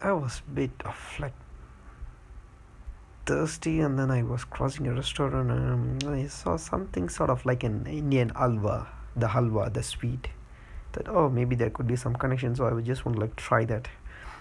I 0.00 0.12
was 0.12 0.40
a 0.48 0.50
bit 0.50 0.70
of 0.86 0.96
like 1.20 1.34
thirsty 3.26 3.80
and 3.80 3.98
then 3.98 4.10
I 4.10 4.22
was 4.22 4.44
crossing 4.44 4.86
a 4.86 4.94
restaurant 4.94 5.50
and 5.50 6.04
I 6.04 6.26
saw 6.28 6.56
something 6.56 7.10
sort 7.10 7.28
of 7.28 7.44
like 7.44 7.64
an 7.64 7.86
Indian 7.86 8.30
halwa, 8.30 8.86
the 9.14 9.26
halwa, 9.26 9.70
the 9.74 9.82
sweet. 9.82 10.28
That 10.98 11.08
oh 11.08 11.28
maybe 11.28 11.56
there 11.56 11.70
could 11.70 11.86
be 11.86 11.96
some 11.96 12.14
connection, 12.14 12.54
so 12.54 12.66
I 12.66 12.72
would 12.72 12.84
just 12.84 13.04
want 13.04 13.16
to 13.16 13.20
like 13.20 13.36
try 13.36 13.64
that. 13.66 13.88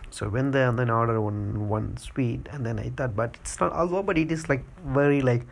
So 0.09 0.25
I 0.25 0.29
went 0.29 0.51
there 0.53 0.67
and 0.69 0.79
then 0.79 0.89
ordered 0.89 1.21
one 1.21 1.69
one 1.69 1.97
sweet 1.97 2.47
and 2.51 2.65
then 2.65 2.79
I 2.79 2.89
thought, 2.89 3.15
but 3.15 3.37
it's 3.41 3.59
not 3.59 3.71
although 3.73 4.03
but 4.03 4.17
it 4.17 4.31
is 4.31 4.49
like 4.49 4.63
very 4.85 5.21
like 5.21 5.45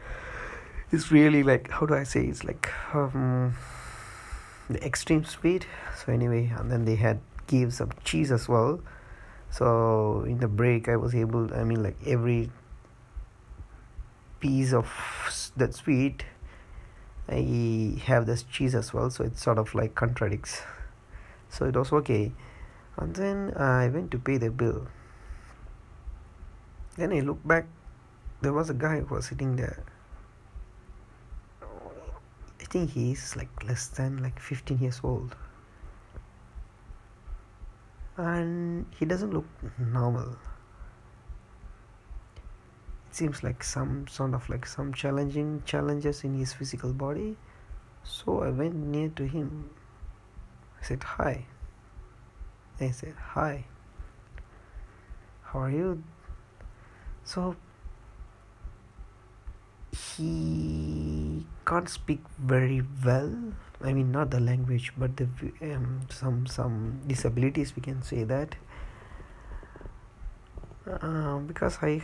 it's 0.91 1.11
really 1.11 1.43
like 1.43 1.69
how 1.69 1.85
do 1.85 1.93
I 1.93 2.03
say 2.03 2.25
it's 2.25 2.43
like 2.43 2.71
um, 2.93 3.55
the 4.69 4.83
extreme 4.83 5.25
sweet. 5.25 5.67
So 5.97 6.11
anyway, 6.11 6.51
and 6.57 6.71
then 6.71 6.85
they 6.85 6.95
had 6.95 7.19
gave 7.47 7.73
some 7.73 7.91
cheese 8.03 8.31
as 8.31 8.49
well 8.49 8.81
so 9.51 10.25
in 10.27 10.39
the 10.39 10.47
break 10.47 10.89
i 10.89 10.95
was 10.95 11.15
able 11.15 11.53
i 11.53 11.63
mean 11.63 11.81
like 11.81 11.95
every 12.05 12.49
piece 14.39 14.73
of 14.73 14.87
that 15.55 15.73
sweet 15.73 16.25
i 17.29 17.97
have 18.05 18.25
this 18.25 18.43
cheese 18.43 18.75
as 18.75 18.93
well 18.93 19.09
so 19.09 19.23
it 19.23 19.37
sort 19.37 19.57
of 19.57 19.73
like 19.73 19.95
contradicts 19.95 20.61
so 21.55 21.65
it 21.65 21.75
was 21.75 21.91
okay. 21.93 22.31
And 22.97 23.15
then 23.15 23.53
i 23.55 23.87
went 23.87 24.11
to 24.11 24.19
pay 24.19 24.37
the 24.37 24.51
bill. 24.51 24.87
Then 26.97 27.13
i 27.13 27.19
looked 27.19 27.47
back 27.47 27.65
there 28.41 28.53
was 28.53 28.69
a 28.69 28.73
guy 28.73 28.99
who 28.99 29.15
was 29.15 29.27
sitting 29.27 29.55
there. 29.55 29.83
I 32.61 32.65
think 32.65 32.91
he's 32.91 33.35
like 33.35 33.49
less 33.63 33.87
than 33.87 34.21
like 34.21 34.39
15 34.39 34.79
years 34.79 34.99
old. 35.03 35.35
And 38.17 38.85
he 38.99 39.05
doesn't 39.05 39.33
look 39.33 39.45
normal. 39.79 40.37
It 43.09 43.15
seems 43.15 43.43
like 43.43 43.63
some 43.63 44.07
sort 44.07 44.33
of 44.33 44.47
like 44.49 44.65
some 44.65 44.93
challenging 44.93 45.63
challenges 45.65 46.23
in 46.23 46.37
his 46.37 46.53
physical 46.53 46.91
body. 46.91 47.37
So 48.03 48.43
i 48.43 48.49
went 48.49 48.75
near 48.75 49.09
to 49.09 49.25
him 49.25 49.69
i 50.85 50.87
said 50.87 51.03
hi. 51.03 51.45
They 52.77 52.91
said 52.91 53.15
hi. 53.33 53.65
How 55.41 55.61
are 55.61 55.71
you? 55.71 56.03
So 57.23 57.55
he 59.91 61.43
can't 61.65 61.89
speak 61.89 62.19
very 62.37 62.83
well. 63.03 63.33
I 63.81 63.93
mean 63.93 64.11
not 64.11 64.29
the 64.29 64.39
language 64.39 64.93
but 64.95 65.17
the 65.17 65.27
um, 65.73 66.01
some 66.11 66.45
some 66.45 67.01
disabilities 67.07 67.75
we 67.75 67.81
can 67.81 68.03
say 68.03 68.23
that. 68.23 68.55
Uh, 70.85 71.39
because 71.39 71.79
I 71.81 72.03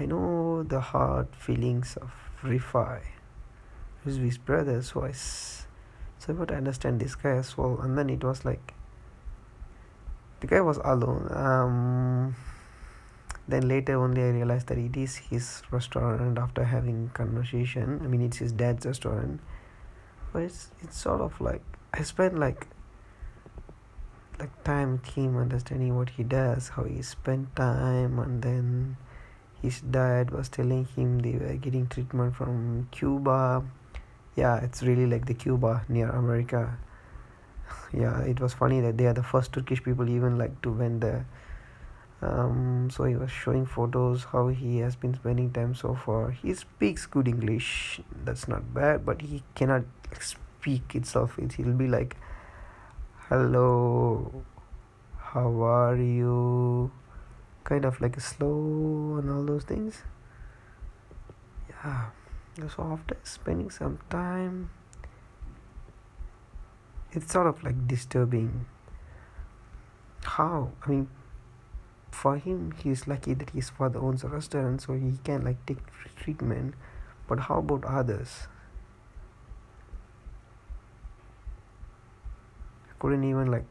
I 0.00 0.06
know 0.06 0.64
the 0.64 0.80
hard 0.80 1.28
feelings 1.38 1.96
of 1.96 2.10
Rifai 2.42 3.02
who's 4.02 4.16
his 4.16 4.36
brother 4.36 4.82
so 4.82 5.04
I 5.04 5.12
so 6.26 6.32
I 6.32 6.36
would 6.36 6.50
understand 6.50 7.00
this 7.00 7.14
guy 7.14 7.36
as 7.36 7.56
well. 7.56 7.78
And 7.80 7.96
then 7.96 8.10
it 8.10 8.24
was 8.24 8.44
like 8.44 8.74
the 10.40 10.46
guy 10.46 10.60
was 10.60 10.78
alone. 10.84 11.28
Um 11.30 12.36
then 13.48 13.68
later 13.68 14.02
only 14.02 14.22
I 14.22 14.30
realized 14.30 14.66
that 14.68 14.78
it 14.78 14.96
is 14.96 15.16
his 15.16 15.62
restaurant 15.70 16.36
after 16.36 16.64
having 16.64 17.10
conversation. 17.14 18.00
I 18.02 18.08
mean 18.08 18.22
it's 18.22 18.38
his 18.38 18.52
dad's 18.52 18.84
restaurant. 18.84 19.40
But 20.32 20.42
it's 20.42 20.70
it's 20.82 20.98
sort 20.98 21.20
of 21.20 21.40
like 21.40 21.62
I 21.94 22.02
spent 22.02 22.38
like 22.38 22.66
like 24.38 24.64
time 24.64 24.92
with 24.92 25.06
him, 25.14 25.36
understanding 25.38 25.96
what 25.96 26.10
he 26.10 26.22
does, 26.22 26.68
how 26.70 26.84
he 26.84 27.00
spent 27.00 27.56
time, 27.56 28.18
and 28.18 28.42
then 28.42 28.96
his 29.62 29.80
dad 29.80 30.30
was 30.30 30.48
telling 30.48 30.84
him 30.84 31.20
they 31.20 31.32
were 31.32 31.54
getting 31.54 31.86
treatment 31.86 32.36
from 32.36 32.88
Cuba. 32.90 33.64
Yeah, 34.36 34.58
it's 34.58 34.82
really 34.82 35.06
like 35.06 35.26
the 35.26 35.34
Cuba 35.34 35.84
near 35.88 36.10
America. 36.10 36.78
Yeah, 37.92 38.20
it 38.20 38.40
was 38.40 38.52
funny 38.52 38.80
that 38.80 38.98
they 38.98 39.06
are 39.06 39.14
the 39.14 39.22
first 39.22 39.52
Turkish 39.52 39.82
people 39.82 40.08
even 40.08 40.38
like 40.38 40.60
to 40.62 40.70
went 40.72 41.00
there. 41.00 41.26
Um, 42.22 42.88
so 42.90 43.04
he 43.04 43.16
was 43.16 43.30
showing 43.30 43.66
photos 43.66 44.24
how 44.24 44.48
he 44.48 44.78
has 44.78 44.96
been 44.96 45.14
spending 45.14 45.50
time 45.50 45.74
so 45.74 45.94
far. 45.94 46.30
He 46.30 46.54
speaks 46.54 47.06
good 47.06 47.28
English, 47.28 48.00
that's 48.24 48.48
not 48.48 48.72
bad, 48.74 49.04
but 49.04 49.22
he 49.22 49.42
cannot 49.54 49.84
speak 50.20 50.94
itself. 50.94 51.38
It, 51.38 51.52
he'll 51.54 51.72
be 51.72 51.88
like, 51.88 52.16
"Hello, 53.28 54.44
how 55.32 55.62
are 55.62 55.96
you?" 55.96 56.90
kind 57.64 57.84
of 57.84 58.00
like 58.00 58.18
slow 58.20 59.18
and 59.18 59.28
all 59.28 59.44
those 59.44 59.64
things 59.64 60.02
yeah 61.68 62.04
so 62.56 62.82
after 62.82 63.16
spending 63.22 63.70
some 63.70 63.98
time 64.08 64.70
it's 67.12 67.32
sort 67.32 67.46
of 67.46 67.62
like 67.62 67.86
disturbing 67.86 68.66
how 70.22 70.70
i 70.84 70.90
mean 70.90 71.08
for 72.16 72.38
him 72.38 72.72
he's 72.82 73.06
lucky 73.06 73.34
that 73.34 73.50
his 73.50 73.68
father 73.68 73.98
owns 73.98 74.24
a 74.24 74.28
restaurant 74.28 74.80
so 74.80 74.94
he 74.94 75.18
can 75.22 75.44
like 75.44 75.64
take 75.66 75.78
treatment. 76.16 76.74
But 77.28 77.40
how 77.40 77.58
about 77.58 77.84
others? 77.84 78.48
Couldn't 82.98 83.24
even 83.24 83.50
like 83.50 83.66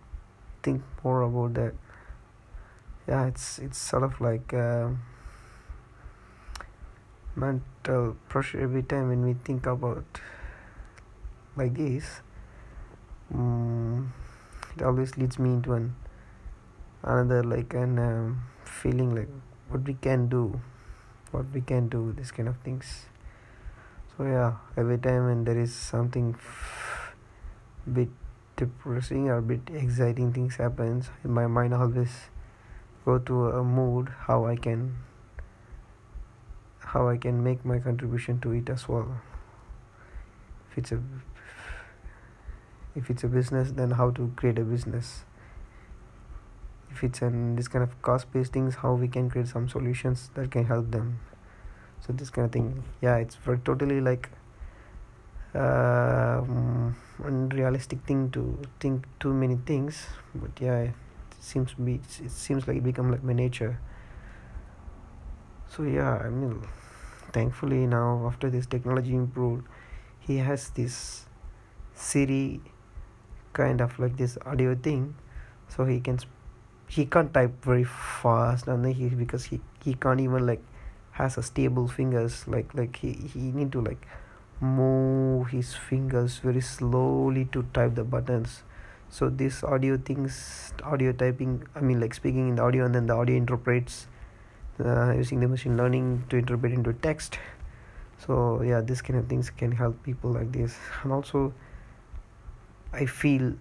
think 0.62 0.84
more 1.04 1.22
about 1.24 1.56
that. 1.56 1.74
Yeah 3.08 3.26
it's 3.26 3.60
it's 3.60 3.78
sort 3.78 4.04
of 4.04 4.22
like 4.22 4.54
uh, 4.54 4.90
mental 7.36 8.16
pressure 8.30 8.60
every 8.62 8.84
time 8.84 9.10
when 9.10 9.24
we 9.26 9.34
think 9.44 9.66
about 9.66 10.06
like 11.56 11.74
this 11.74 12.22
um, 13.34 14.14
it 14.76 14.84
always 14.84 15.18
leads 15.18 15.40
me 15.40 15.52
into 15.52 15.74
an 15.74 15.96
another 17.04 17.44
like 17.44 17.74
an 17.74 18.00
um, 18.00 18.44
feeling 18.64 19.16
like 19.16 19.30
what 19.70 19.84
we 19.84 19.94
can 19.94 20.28
do 20.28 20.60
what 21.32 21.46
we 21.54 21.62
can 21.62 21.90
do 21.90 22.14
this 22.18 22.32
kind 22.32 22.48
of 22.48 22.58
things. 22.58 23.08
So 24.16 24.24
yeah 24.24 24.54
every 24.78 24.98
time 24.98 25.26
when 25.26 25.44
there 25.44 25.60
is 25.60 25.74
something 25.74 26.36
bit 27.92 28.10
depressing 28.56 29.30
or 29.30 29.42
bit 29.42 29.60
exciting 29.74 30.32
things 30.32 30.56
happens 30.56 31.10
in 31.24 31.32
my 31.32 31.46
mind 31.46 31.74
always 31.74 32.32
go 33.04 33.20
to 33.20 33.50
a 33.50 33.64
mood 33.64 34.10
how 34.28 34.46
I 34.46 34.56
can 34.56 34.96
how 36.96 37.10
I 37.10 37.18
can 37.18 37.44
make 37.44 37.66
my 37.66 37.78
contribution 37.78 38.40
to 38.40 38.52
it 38.54 38.70
as 38.70 38.88
well. 38.88 39.22
If 40.72 40.78
it's 40.78 40.94
a 40.94 41.00
if 42.96 43.10
it's 43.10 43.26
a 43.26 43.28
business 43.28 43.72
then 43.72 43.92
how 44.02 44.12
to 44.12 44.32
create 44.38 44.58
a 44.58 44.64
business? 44.64 45.26
If 46.90 47.04
it's 47.04 47.22
an 47.22 47.58
this 47.58 47.68
kind 47.68 47.84
of 47.84 48.02
cost 48.02 48.32
based 48.32 48.54
things 48.54 48.76
how 48.84 48.94
we 48.94 49.10
can 49.16 49.30
create 49.30 49.50
some 49.50 49.68
solutions 49.68 50.30
that 50.36 50.52
can 50.52 50.66
help 50.70 50.92
them? 50.92 51.20
So 52.00 52.14
this 52.14 52.30
kind 52.30 52.46
of 52.46 52.54
thing. 52.54 52.86
Yeah 53.02 53.18
it's 53.18 53.36
for 53.36 53.58
totally 53.58 54.00
like 54.00 54.30
um 55.54 56.96
unrealistic 57.26 58.06
thing 58.08 58.32
to 58.38 58.46
think 58.80 59.06
too 59.20 59.34
many 59.34 59.60
things. 59.74 60.06
But 60.34 60.62
yeah 60.62 60.88
seems 61.42 61.76
to 61.76 61.82
be 61.82 61.96
it 61.96 62.32
seems 62.32 62.70
like 62.70 62.78
it 62.78 62.88
become 62.88 63.12
like 63.12 63.22
my 63.34 63.34
nature. 63.34 63.78
So 65.68 65.84
yeah 65.84 66.18
i 66.24 66.30
mean 66.30 66.64
thankfully 67.38 67.86
now 67.94 68.08
after 68.28 68.50
this 68.50 68.66
technology 68.76 69.16
improved 69.16 69.68
he 70.28 70.38
has 70.48 70.70
this 70.80 71.26
siri 71.94 72.62
kind 73.54 73.82
of 73.88 73.98
like 74.04 74.18
this 74.18 74.38
audio 74.46 74.76
thing 74.88 75.04
so 75.68 75.86
he 75.86 76.00
can 76.00 76.20
he 76.88 77.06
can't 77.06 77.34
type 77.34 77.64
very 77.64 77.84
fast 77.84 78.68
and 78.68 78.86
then 78.86 78.94
he 78.94 79.10
because 79.10 79.46
he 79.46 79.60
he 79.84 79.94
can't 80.06 80.22
even 80.28 80.46
like 80.46 80.62
has 81.20 81.38
a 81.38 81.44
stable 81.44 81.88
fingers 81.88 82.48
like 82.48 82.74
like 82.74 82.98
he 82.98 83.14
he 83.34 83.52
need 83.52 83.72
to 83.72 83.82
like 83.82 84.08
move 84.62 85.50
his 85.50 85.74
fingers 85.74 86.38
very 86.40 86.62
slowly 86.62 87.46
to 87.46 87.64
type 87.74 87.96
the 87.96 88.04
buttons. 88.04 88.64
So 89.10 89.30
this 89.30 89.64
audio 89.64 89.98
things 89.98 90.74
audio 90.84 91.12
typing 91.12 91.64
i 91.76 91.80
mean 91.80 92.00
like 92.02 92.14
speaking 92.14 92.50
in 92.50 92.56
the 92.56 92.64
audio 92.64 92.86
and 92.86 92.96
then 92.96 93.06
the 93.06 93.14
audio 93.14 93.36
interprets 93.36 94.08
uh, 94.84 95.14
using 95.14 95.40
the 95.40 95.48
machine 95.48 95.78
learning 95.78 96.24
to 96.30 96.38
interpret 96.38 96.72
into 96.74 96.94
text. 96.94 97.40
So 98.18 98.62
yeah 98.62 98.82
this 98.82 99.02
kind 99.02 99.20
of 99.20 99.28
things 99.28 99.50
can 99.50 99.72
help 99.72 100.02
people 100.04 100.32
like 100.32 100.52
this. 100.52 100.76
And 101.04 101.12
also 101.12 101.54
i 102.94 103.06
feel 103.06 103.54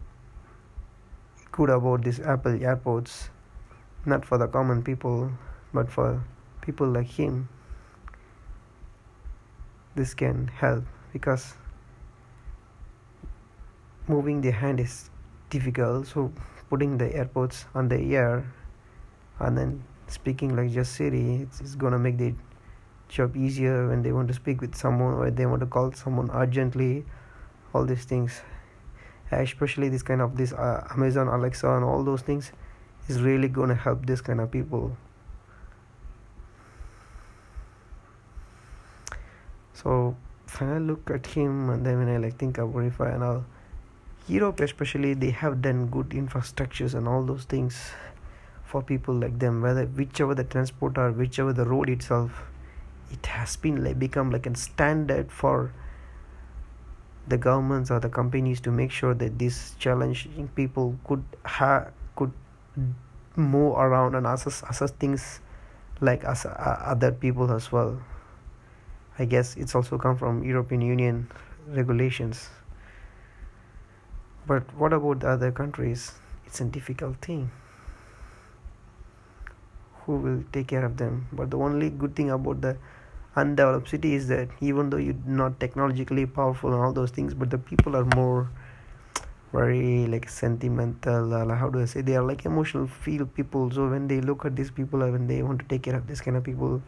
good 1.50 1.70
about 1.70 2.04
this 2.04 2.20
apple 2.20 2.52
airpods 2.52 3.30
not 4.06 4.24
for 4.24 4.38
the 4.38 4.46
common 4.46 4.82
people 4.82 5.30
but 5.72 5.90
for 5.90 6.22
people 6.60 6.86
like 6.86 7.06
him. 7.06 7.48
This 9.94 10.14
can 10.14 10.48
help 10.48 10.84
because 11.12 11.54
moving 14.08 14.40
the 14.40 14.50
hand 14.50 14.80
is 14.80 15.10
difficult. 15.50 16.06
So 16.06 16.32
putting 16.70 16.98
the 16.98 17.10
airpods 17.10 17.64
on 17.74 17.88
the 17.88 18.00
ear 18.00 18.44
and 19.38 19.58
then 19.58 19.84
speaking 20.06 20.54
like 20.56 20.70
just 20.70 20.92
Siri 20.92 21.42
it's, 21.42 21.60
it's 21.60 21.74
gonna 21.74 21.98
make 21.98 22.18
the 22.18 22.34
job 23.08 23.36
easier 23.36 23.88
when 23.88 24.02
they 24.02 24.12
want 24.12 24.28
to 24.28 24.34
speak 24.34 24.60
with 24.60 24.74
someone 24.74 25.14
or 25.14 25.30
they 25.30 25.46
want 25.46 25.60
to 25.60 25.66
call 25.66 25.92
someone 25.92 26.30
urgently 26.32 27.04
all 27.72 27.84
these 27.84 28.04
things. 28.04 28.40
Especially 29.30 29.88
this 29.88 30.02
kind 30.02 30.20
of 30.20 30.36
this 30.36 30.52
uh, 30.52 30.86
Amazon 30.90 31.28
Alexa 31.28 31.68
and 31.68 31.84
all 31.84 32.04
those 32.04 32.22
things 32.22 32.52
is 33.08 33.20
really 33.20 33.48
gonna 33.48 33.74
help 33.74 34.06
this 34.06 34.20
kind 34.20 34.40
of 34.40 34.50
people. 34.50 34.96
So 39.72 40.16
when 40.58 40.70
I 40.70 40.78
look 40.78 41.10
at 41.10 41.26
him 41.26 41.70
and 41.70 41.84
then 41.84 41.98
when 41.98 42.08
I 42.08 42.18
like 42.18 42.38
think 42.38 42.58
about 42.58 42.84
if 42.84 43.00
I 43.00 43.10
and 43.10 43.24
all 43.24 43.44
Europe 44.28 44.60
especially 44.60 45.14
they 45.14 45.30
have 45.30 45.60
done 45.60 45.88
good 45.88 46.10
infrastructures 46.10 46.94
and 46.94 47.08
all 47.08 47.24
those 47.24 47.44
things 47.44 47.90
for 48.74 48.82
people 48.82 49.14
like 49.14 49.38
them 49.38 49.62
whether 49.62 49.84
whichever 49.98 50.34
the 50.34 50.42
transport 50.54 50.98
or 50.98 51.12
whichever 51.12 51.52
the 51.52 51.64
road 51.64 51.88
itself 51.88 52.42
it 53.16 53.26
has 53.26 53.54
been 53.64 53.84
like 53.84 53.98
become 54.00 54.32
like 54.32 54.46
a 54.46 54.54
standard 54.56 55.30
for 55.30 55.72
the 57.28 57.38
governments 57.38 57.92
or 57.92 58.00
the 58.00 58.08
companies 58.08 58.60
to 58.60 58.72
make 58.72 58.90
sure 58.90 59.14
that 59.14 59.38
these 59.38 59.76
challenging 59.78 60.48
people 60.56 60.98
could 61.04 61.22
have 61.44 61.92
could 62.16 62.32
move 63.36 63.78
around 63.84 64.16
and 64.16 64.26
assess 64.26 64.64
assess 64.68 64.90
things 65.04 65.38
like 66.00 66.24
as 66.24 66.44
uh, 66.44 66.82
other 66.94 67.12
people 67.12 67.52
as 67.52 67.70
well 67.70 67.96
i 69.20 69.24
guess 69.24 69.56
it's 69.56 69.76
also 69.76 69.96
come 69.96 70.18
from 70.18 70.42
european 70.42 70.80
union 70.80 71.30
regulations 71.68 72.50
but 74.46 74.62
what 74.76 74.92
about 74.92 75.20
the 75.20 75.28
other 75.28 75.50
countries? 75.50 76.12
It's 76.46 76.60
a 76.60 76.64
difficult 76.64 77.16
thing. 77.22 77.50
Who 80.06 80.16
will 80.16 80.44
take 80.52 80.68
care 80.68 80.84
of 80.84 80.96
them? 80.96 81.26
But 81.32 81.50
the 81.50 81.58
only 81.58 81.90
good 81.90 82.14
thing 82.16 82.30
about 82.30 82.60
the 82.60 82.76
undeveloped 83.36 83.88
city 83.88 84.14
is 84.14 84.28
that 84.28 84.48
even 84.60 84.90
though 84.90 84.96
you're 84.98 85.22
not 85.26 85.58
technologically 85.58 86.26
powerful 86.26 86.72
and 86.72 86.82
all 86.82 86.92
those 86.92 87.10
things, 87.10 87.34
but 87.34 87.50
the 87.50 87.58
people 87.58 87.96
are 87.96 88.04
more 88.16 88.48
very 89.52 90.06
like 90.06 90.28
sentimental 90.28 91.32
uh, 91.32 91.54
how 91.54 91.68
do 91.68 91.80
i 91.80 91.84
say? 91.84 92.00
They 92.00 92.16
are 92.16 92.24
like 92.24 92.44
emotional 92.44 92.88
feel 92.88 93.24
people. 93.24 93.70
So 93.70 93.88
when 93.88 94.08
they 94.08 94.20
look 94.20 94.44
at 94.44 94.56
these 94.56 94.70
people 94.70 94.98
when 94.98 95.26
they 95.28 95.42
want 95.42 95.60
to 95.60 95.64
take 95.66 95.82
care 95.82 95.94
of 95.94 96.06
this 96.08 96.20
kind 96.20 96.36
of 96.36 96.42
people 96.42 96.82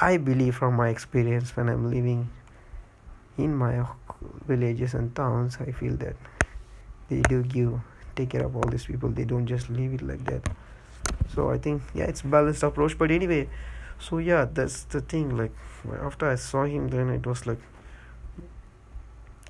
i 0.00 0.16
believe 0.16 0.54
from 0.54 0.74
my 0.74 0.88
experience 0.88 1.56
when 1.56 1.68
i'm 1.68 1.90
living 1.90 2.30
in 3.36 3.56
my 3.56 3.84
villages 4.46 4.94
and 4.94 5.14
towns 5.16 5.58
i 5.60 5.72
feel 5.72 5.96
that 5.96 6.14
they 7.08 7.20
do 7.22 7.42
give 7.42 7.80
take 8.18 8.30
care 8.30 8.44
of 8.44 8.56
all 8.56 8.68
these 8.68 8.86
people. 8.86 9.08
They 9.08 9.24
don't 9.24 9.46
just 9.46 9.70
leave 9.70 9.94
it 9.94 10.02
like 10.02 10.24
that 10.24 10.42
so 11.34 11.50
i 11.50 11.58
think 11.58 11.82
yeah 11.94 12.04
it's 12.04 12.22
balanced 12.22 12.62
approach. 12.62 12.96
But 12.98 13.10
anyway 13.10 13.48
so 13.98 14.18
yeah 14.18 14.46
that's 14.52 14.84
the 14.84 15.00
thing. 15.00 15.36
Like 15.36 15.52
after 16.02 16.28
i 16.28 16.34
saw 16.34 16.64
him 16.64 16.88
then 16.88 17.08
it 17.10 17.26
was 17.26 17.46
like 17.46 17.60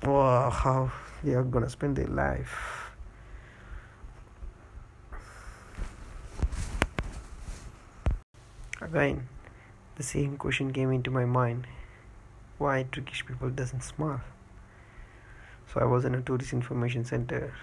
wow 0.03 0.49
how 0.49 0.91
they 1.23 1.33
are 1.33 1.43
gonna 1.43 1.69
spend 1.69 1.95
their 1.95 2.07
life. 2.07 2.91
Again 8.81 9.27
the 9.97 10.03
same 10.03 10.37
question 10.37 10.71
came 10.71 10.91
into 10.91 11.11
my 11.11 11.25
mind. 11.25 11.67
Why 12.57 12.83
turkish 12.91 13.25
people 13.25 13.49
doesn't 13.49 13.81
smile? 13.83 14.21
So 15.73 15.81
I 15.81 15.85
was 15.85 16.05
in 16.05 16.15
a 16.15 16.21
tourist 16.21 16.53
information 16.53 17.05
center. 17.05 17.53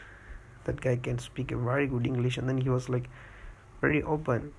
That 0.64 0.81
guy 0.81 0.96
can 0.96 1.18
speak 1.18 1.50
a 1.50 1.57
very 1.57 1.87
good 1.87 2.07
english. 2.07 2.37
And 2.37 2.48
then 2.48 2.59
he 2.59 2.68
was 2.68 2.88
like 2.88 3.09
very 3.80 4.02
open. 4.02 4.52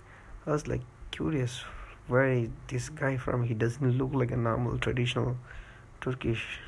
I 0.46 0.52
was 0.52 0.68
like 0.68 0.82
curious 1.12 1.64
where 2.08 2.32
is 2.32 2.50
this 2.68 2.90
guy 2.90 3.18
from 3.18 3.44
he 3.44 3.54
doesn't 3.54 3.98
look 3.98 4.14
like 4.14 4.32
a 4.32 4.38
normal 4.38 4.78
traditional 4.78 5.38
turkish. 6.00 6.60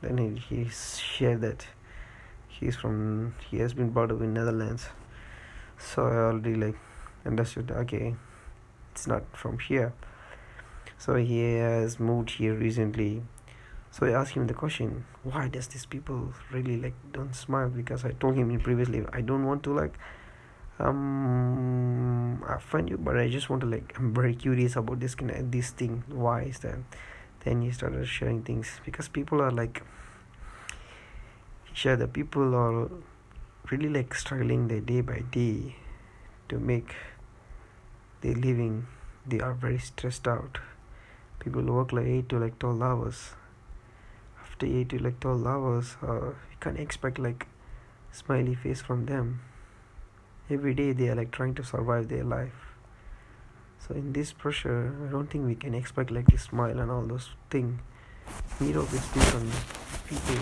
Then 0.00 0.18
he, 0.18 0.54
he 0.64 0.68
shared 0.70 1.40
that 1.42 1.66
he's 2.48 2.76
from 2.76 3.34
he 3.50 3.58
has 3.58 3.74
been 3.74 3.90
brought 3.90 4.10
up 4.10 4.20
in 4.20 4.34
netherlands. 4.34 4.86
So 5.78 6.06
i 6.06 6.16
already 6.16 6.54
like 6.54 6.76
understood 7.26 7.70
okay 7.70 8.14
it's 8.92 9.06
not 9.06 9.24
from 9.36 9.58
here. 9.58 9.92
So 10.96 11.14
he 11.14 11.54
has 11.56 12.00
moved 12.00 12.30
here 12.30 12.54
recently. 12.54 13.22
So 13.90 14.06
i 14.06 14.10
asked 14.10 14.32
him 14.32 14.46
the 14.46 14.54
question 14.54 15.04
why 15.22 15.48
does 15.48 15.68
these 15.68 15.84
people 15.84 16.32
really 16.50 16.76
like 16.76 16.94
don't 17.12 17.34
smile? 17.34 17.68
Because 17.68 18.04
i 18.04 18.12
told 18.12 18.36
him 18.36 18.58
previously 18.60 19.04
i 19.12 19.20
don't 19.20 19.44
want 19.44 19.62
to 19.64 19.72
like 19.74 19.98
um 20.80 22.42
offend 22.48 22.88
you 22.88 22.96
but 22.96 23.16
i 23.16 23.28
just 23.28 23.50
want 23.50 23.60
to 23.60 23.66
like 23.66 23.92
i'm 23.98 24.14
very 24.14 24.34
curious 24.34 24.76
about 24.76 25.00
this 25.00 25.14
of 25.14 25.50
this 25.50 25.70
thing. 25.70 26.04
Why 26.08 26.42
is 26.42 26.58
that? 26.60 26.78
Then 27.44 27.62
he 27.62 27.70
started 27.70 28.06
sharing 28.06 28.42
things. 28.42 28.80
Because 28.84 29.08
people 29.08 29.40
are 29.40 29.50
like 29.50 29.82
share 31.72 31.96
the 31.96 32.08
people 32.08 32.54
are 32.54 32.90
really 33.70 33.88
like 33.88 34.14
struggling 34.14 34.68
their 34.68 34.80
day 34.80 35.00
by 35.00 35.20
day 35.30 35.76
to 36.48 36.58
make 36.58 36.94
their 38.20 38.34
living. 38.34 38.86
They 39.26 39.40
are 39.40 39.54
very 39.54 39.78
stressed 39.78 40.26
out. 40.26 40.58
People 41.40 41.62
work 41.62 41.92
like 41.92 42.06
8 42.06 42.28
to 42.30 42.38
like 42.38 42.58
12 42.58 42.82
hours. 42.82 43.30
After 44.40 44.66
8 44.66 44.88
to 44.90 44.98
like 44.98 45.20
12 45.20 45.46
hours 45.46 45.96
uh, 46.02 46.30
you 46.50 46.56
can't 46.60 46.78
expect 46.78 47.18
like 47.18 47.46
smiley 48.10 48.54
face 48.54 48.80
from 48.80 49.06
them 49.06 49.40
every 50.50 50.74
day 50.74 50.92
they 50.92 51.08
are 51.08 51.14
like 51.14 51.30
trying 51.30 51.54
to 51.54 51.64
survive 51.64 52.08
their 52.08 52.24
life. 52.24 52.74
So 53.86 53.94
in 53.94 54.12
this 54.12 54.32
pressure 54.32 54.94
i 55.06 55.10
don't 55.10 55.30
think 55.30 55.46
we 55.46 55.54
can 55.54 55.74
expect 55.74 56.10
like 56.10 56.26
this 56.26 56.42
smile 56.42 56.78
and 56.78 56.90
all 56.90 57.02
those 57.02 57.30
things 57.48 57.80
need 58.60 58.74
this 58.74 59.06
different 59.12 59.52
people. 60.08 60.36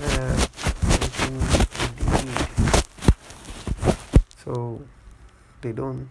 Uh, 0.00 0.48
so 4.44 4.80
they 5.60 5.72
don't 5.72 6.08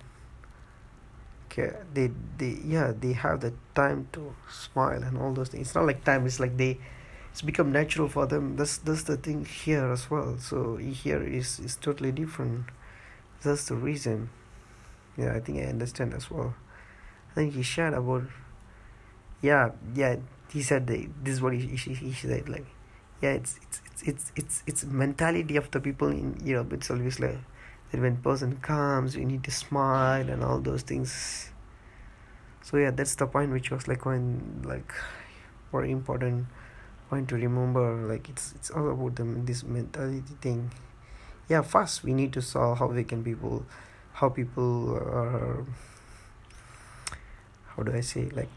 care. 1.49 1.85
They 1.93 2.11
they 2.37 2.59
yeah 2.63 2.93
they 2.93 3.13
have 3.13 3.41
the 3.41 3.53
time 3.73 4.07
to 4.13 4.35
smile 4.51 5.03
and 5.03 5.17
all 5.17 5.33
those 5.33 5.49
things. 5.49 5.67
It's 5.67 5.75
not 5.75 5.85
like 5.85 6.03
time 6.03 6.25
it's 6.25 6.39
like 6.39 6.57
they 6.57 6.79
it's 7.37 7.43
become 7.43 7.71
natural 7.71 8.09
for 8.09 8.25
them. 8.25 8.55
That's 8.55 8.79
that's 8.79 9.03
the 9.03 9.15
thing 9.15 9.45
here 9.45 9.91
as 9.91 10.09
well. 10.09 10.39
So 10.39 10.77
here 10.77 11.21
is 11.21 11.59
is 11.59 11.75
totally 11.75 12.11
different. 12.11 12.65
That's 13.43 13.67
the 13.69 13.75
reason. 13.75 14.29
Yeah 15.17 15.35
i 15.35 15.39
think 15.39 15.59
i 15.59 15.69
understand 15.69 16.15
as 16.15 16.31
well. 16.31 16.55
I 17.29 17.33
think 17.35 17.53
he 17.53 17.61
shared 17.61 17.93
about 17.93 18.23
yeah 19.43 19.69
yeah 19.93 20.15
he 20.49 20.63
said 20.63 20.87
that 20.87 21.05
this 21.23 21.35
is 21.35 21.41
what 21.41 21.53
he, 21.53 21.59
he, 21.77 21.93
he 21.93 22.11
said 22.11 22.49
like 22.49 22.65
yeah 23.21 23.33
it's 23.37 23.59
it's 23.61 23.81
it's 23.85 24.01
it's 24.05 24.31
it's, 24.35 24.63
it's 24.65 24.83
mentality 24.85 25.57
of 25.57 25.69
the 25.69 25.79
people 25.79 26.07
in 26.09 26.41
europe 26.43 26.73
it's 26.73 26.89
always 26.89 27.19
like 27.19 27.37
that 27.91 28.01
when 28.01 28.17
person 28.17 28.57
comes 28.57 29.15
you 29.15 29.25
need 29.25 29.43
to 29.43 29.51
smile 29.51 30.27
and 30.27 30.43
all 30.43 30.59
those 30.59 30.81
things. 30.81 31.51
So 32.63 32.77
yeah 32.77 32.89
that's 32.89 33.13
the 33.13 33.27
point 33.27 33.51
which 33.51 33.69
was 33.69 33.87
like 33.87 34.07
when 34.07 34.63
like 34.65 34.91
very 35.71 35.91
important 35.91 36.47
point 37.09 37.29
to 37.29 37.35
remember 37.35 38.05
like 38.07 38.29
it's 38.29 38.53
it's 38.55 38.69
all 38.69 38.89
about 38.91 39.15
the 39.15 39.23
this 39.23 39.63
mentality 39.63 40.35
thing. 40.41 40.71
Yeah 41.49 41.61
first 41.61 42.03
we 42.03 42.13
need 42.13 42.33
to 42.33 42.41
solve 42.41 42.79
how 42.79 42.87
we 42.87 43.03
can 43.03 43.23
people 43.23 43.65
how 44.13 44.29
people 44.29 44.95
are 44.95 45.65
how 47.75 47.83
do 47.83 47.93
i 47.93 48.01
say 48.01 48.29
like 48.33 48.49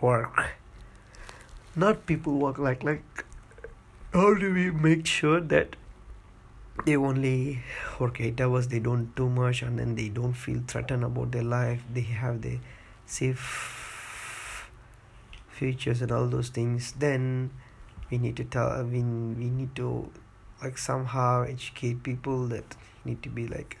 work. 0.00 0.50
Not 1.74 2.06
people 2.06 2.38
work 2.38 2.58
like 2.58 2.82
like 2.82 3.24
how 4.12 4.34
do 4.34 4.52
we 4.52 4.70
make 4.70 5.06
sure 5.06 5.40
that 5.40 5.76
they 6.84 6.96
only 6.96 7.62
work? 7.98 8.20
Eight 8.20 8.40
hours 8.40 8.68
they 8.68 8.78
don't 8.78 9.14
do 9.14 9.28
much 9.28 9.62
and 9.62 9.78
then 9.78 9.94
they 9.94 10.08
don't 10.08 10.32
feel 10.32 10.62
threatened 10.66 11.04
about 11.04 11.32
their 11.32 11.42
life. 11.42 11.82
They 11.92 12.02
have 12.02 12.42
the 12.42 12.58
safe 13.06 14.70
futures 15.48 16.02
and 16.02 16.12
all 16.12 16.26
those 16.26 16.48
things. 16.48 16.92
Then 16.92 17.50
we 18.10 18.18
need 18.18 18.36
to 18.36 18.44
tell 18.44 18.84
we, 18.84 19.02
we 19.02 19.50
need 19.50 19.74
to 19.76 20.10
like 20.62 20.78
somehow 20.78 21.42
educate 21.42 22.02
people 22.02 22.46
that 22.48 22.76
need 23.04 23.22
to 23.22 23.28
be 23.28 23.46
like 23.46 23.78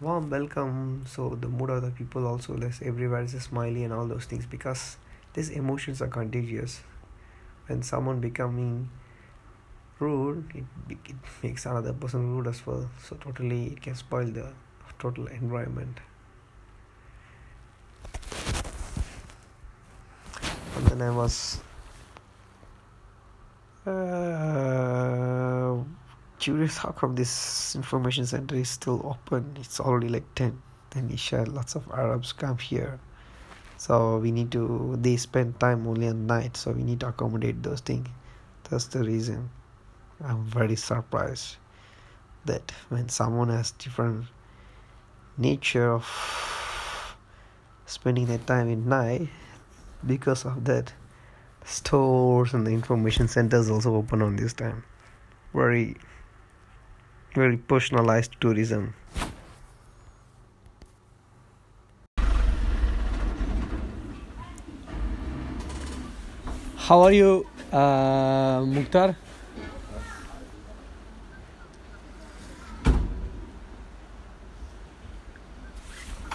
warm 0.00 0.28
welcome. 0.30 1.04
So 1.06 1.38
the 1.40 1.48
mood 1.48 1.70
of 1.70 1.82
the 1.82 1.90
people 1.90 2.26
also 2.26 2.56
less 2.56 2.80
everywhere 2.82 3.22
is 3.22 3.34
a 3.34 3.40
smiley 3.40 3.84
and 3.84 3.92
all 3.92 4.06
those 4.06 4.24
things 4.24 4.46
because 4.46 4.96
these 5.34 5.48
emotions 5.50 6.02
are 6.02 6.08
contagious. 6.08 6.80
When 7.68 7.82
someone 7.82 8.20
becoming 8.20 8.90
rude 10.00 10.50
it, 10.54 10.64
it 10.90 11.16
makes 11.42 11.64
another 11.64 11.92
person 11.92 12.34
rude 12.34 12.48
as 12.48 12.66
well. 12.66 12.90
So 13.02 13.16
totally 13.16 13.66
it 13.66 13.82
can 13.82 13.94
spoil 13.94 14.26
the 14.26 14.52
total 14.98 15.26
environment. 15.28 16.00
And 20.76 20.86
then 20.86 21.02
i 21.02 21.10
was 21.10 21.60
uh, 23.86 25.76
curious 26.38 26.76
how 26.76 26.90
come 26.90 27.14
this 27.14 27.74
information 27.74 28.26
center 28.26 28.54
is 28.56 28.68
still 28.68 29.00
open. 29.04 29.56
It's 29.60 29.80
already 29.80 30.08
like 30.08 30.34
10 30.34 30.60
then 30.90 31.08
he 31.08 31.16
shared 31.16 31.48
lots 31.48 31.74
of 31.74 31.90
arabs 31.90 32.32
come 32.32 32.58
here. 32.58 33.00
So 33.78 34.18
we 34.18 34.30
need 34.30 34.52
to 34.52 34.96
they 35.00 35.16
spend 35.16 35.58
time 35.58 35.86
only 35.86 36.06
at 36.06 36.16
night 36.16 36.56
so 36.56 36.70
we 36.72 36.84
need 36.84 37.00
to 37.00 37.08
accommodate 37.08 37.62
those 37.62 37.80
things. 37.80 38.08
That's 38.68 38.86
the 38.86 39.02
reason. 39.02 39.50
I'm 40.22 40.44
very 40.44 40.76
surprised 40.76 41.56
that 42.44 42.72
when 42.88 43.08
someone 43.08 43.48
has 43.48 43.72
different 43.72 44.26
nature 45.36 45.92
of 45.92 47.16
spending 47.86 48.26
their 48.26 48.38
time 48.38 48.70
at 48.70 48.78
night 48.78 49.28
because 50.06 50.44
of 50.44 50.64
that 50.64 50.92
stores 51.64 52.54
and 52.54 52.66
the 52.66 52.70
information 52.70 53.28
centers 53.28 53.70
also 53.70 53.94
open 53.94 54.22
on 54.22 54.36
this 54.36 54.52
time 54.52 54.84
very 55.54 55.96
very 57.34 57.56
personalized 57.56 58.32
tourism 58.40 58.94
How 66.92 67.00
are 67.02 67.12
you, 67.12 67.46
uh, 67.72 68.60
Mukhtar? 68.66 69.14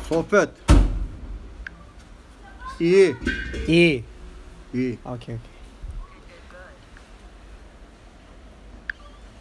Sohbet. 0.09 0.49
İyi. 2.79 3.15
E. 3.67 3.71
İyi. 3.71 4.03
Okay, 4.77 4.97
okay. 5.05 5.37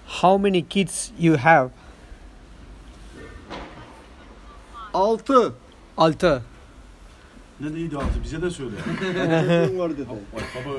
How 0.07 0.39
many 0.39 0.63
kids 0.63 1.11
you 1.19 1.37
have? 1.37 1.71
Altı. 4.95 5.53
Altı. 5.97 6.43
Ne 7.61 7.75
neydi 7.75 7.97
altı 7.97 8.23
bize 8.25 8.43
de 8.43 8.51
söyle. 8.51 8.77
Çocuğum 8.87 9.79
var 9.79 9.91
dedi. 9.91 10.07
Vay 10.33 10.43
baba. 10.65 10.75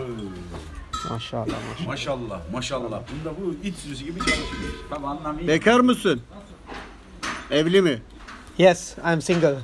Maşallah 1.10 1.46
maşallah. 1.50 1.88
Maşallah 1.88 2.42
maşallah. 2.52 3.02
Bunda 3.12 3.38
bu 3.42 3.68
iç 3.68 3.76
sürüsü 3.76 4.06
gibi 4.06 4.20
çalışıyor. 4.20 4.74
Tabi 4.90 5.08
anlamıyor. 5.08 5.48
Bekar 5.48 5.80
mısın? 5.80 6.22
Evli 7.52 7.82
mi? 7.82 8.02
Yes, 8.58 8.96
I'm 9.14 9.22
single. 9.22 9.56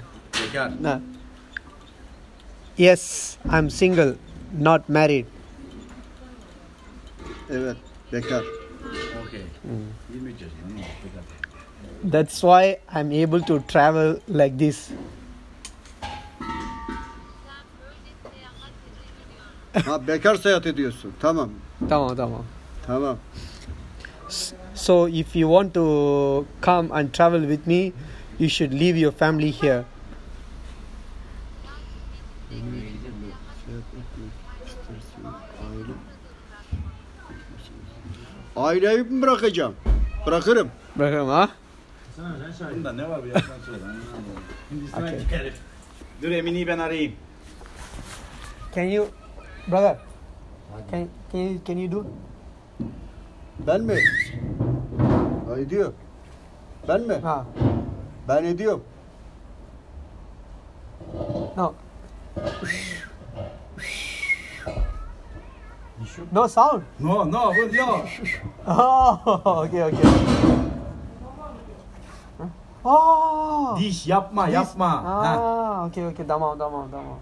Bekar. 0.47 0.71
No. 0.81 0.99
Yes, 2.77 3.35
I'm 3.45 3.69
single, 3.69 4.13
not 4.59 4.89
married. 4.89 5.25
Evet. 7.49 7.77
Bekar. 8.13 8.43
Okey. 9.27 9.41
23 10.13 10.41
yaşında. 10.41 10.57
Hı, 10.63 10.77
bekar. 10.77 11.23
That's 12.11 12.41
why 12.41 12.77
I'm 12.95 13.11
able 13.11 13.41
to 13.41 13.59
travel 13.67 14.19
like 14.29 14.57
this. 14.59 14.89
Ha 19.85 20.07
bekar 20.07 20.35
seyahat 20.35 20.65
ediyorsun. 20.67 21.11
Tamam. 21.21 21.49
Tamam, 21.89 22.15
tamam. 22.15 22.43
Tamam. 22.87 23.17
So 24.75 25.07
if 25.07 25.35
you 25.35 25.49
want 25.49 25.73
to 25.73 26.45
come 26.61 26.91
and 26.91 27.13
travel 27.13 27.41
with 27.41 27.67
me, 27.67 27.93
you 28.39 28.49
should 28.49 28.73
leave 28.73 28.97
your 28.97 29.11
family 29.11 29.51
here. 29.51 29.85
Aileyi 38.55 39.03
mi 39.03 39.21
bırakacağım? 39.21 39.75
Bırakırım. 40.25 40.69
Bırakırım 40.95 41.27
ha. 41.27 41.49
Bunda 42.75 42.93
ne 42.93 43.09
var 43.09 43.23
bir 43.23 43.27
yerden 43.27 43.41
söyle. 43.65 43.79
Hindistan'a 44.71 45.11
gidelim. 45.11 45.53
Dur 46.21 46.31
Emine'yi 46.31 46.67
ben 46.67 46.79
arayayım. 46.79 47.13
Can 48.75 48.83
you, 48.83 49.07
brother? 49.67 49.97
Can 50.91 51.07
can 51.31 51.39
you 51.39 51.59
can 51.67 51.77
you 51.77 51.91
do? 51.91 52.05
Ben 53.67 53.81
mi? 53.81 53.95
Ha, 55.47 55.59
ediyor. 55.59 55.93
Ben 56.87 57.01
mi? 57.01 57.13
Ha. 57.13 57.45
Ben 58.27 58.43
ediyorum. 58.43 58.83
No. 61.57 61.73
No 66.31 66.47
sound. 66.47 66.83
No, 66.99 67.31
no, 67.31 67.53
bu 67.55 67.75
no. 67.77 67.99
Oh, 68.67 69.63
okay, 69.65 69.83
okay. 69.83 70.09
Oh. 72.85 73.77
Diş 73.79 74.07
yapma, 74.07 74.47
yapma. 74.47 75.03
Ha. 75.03 75.21
Ah, 75.21 75.85
okay, 75.87 76.07
okay. 76.07 76.27
Tamam, 76.27 76.57
tamam, 76.57 76.87
tamam. 76.91 77.17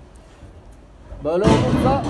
Böyle 1.24 1.44
olursa 1.44 2.04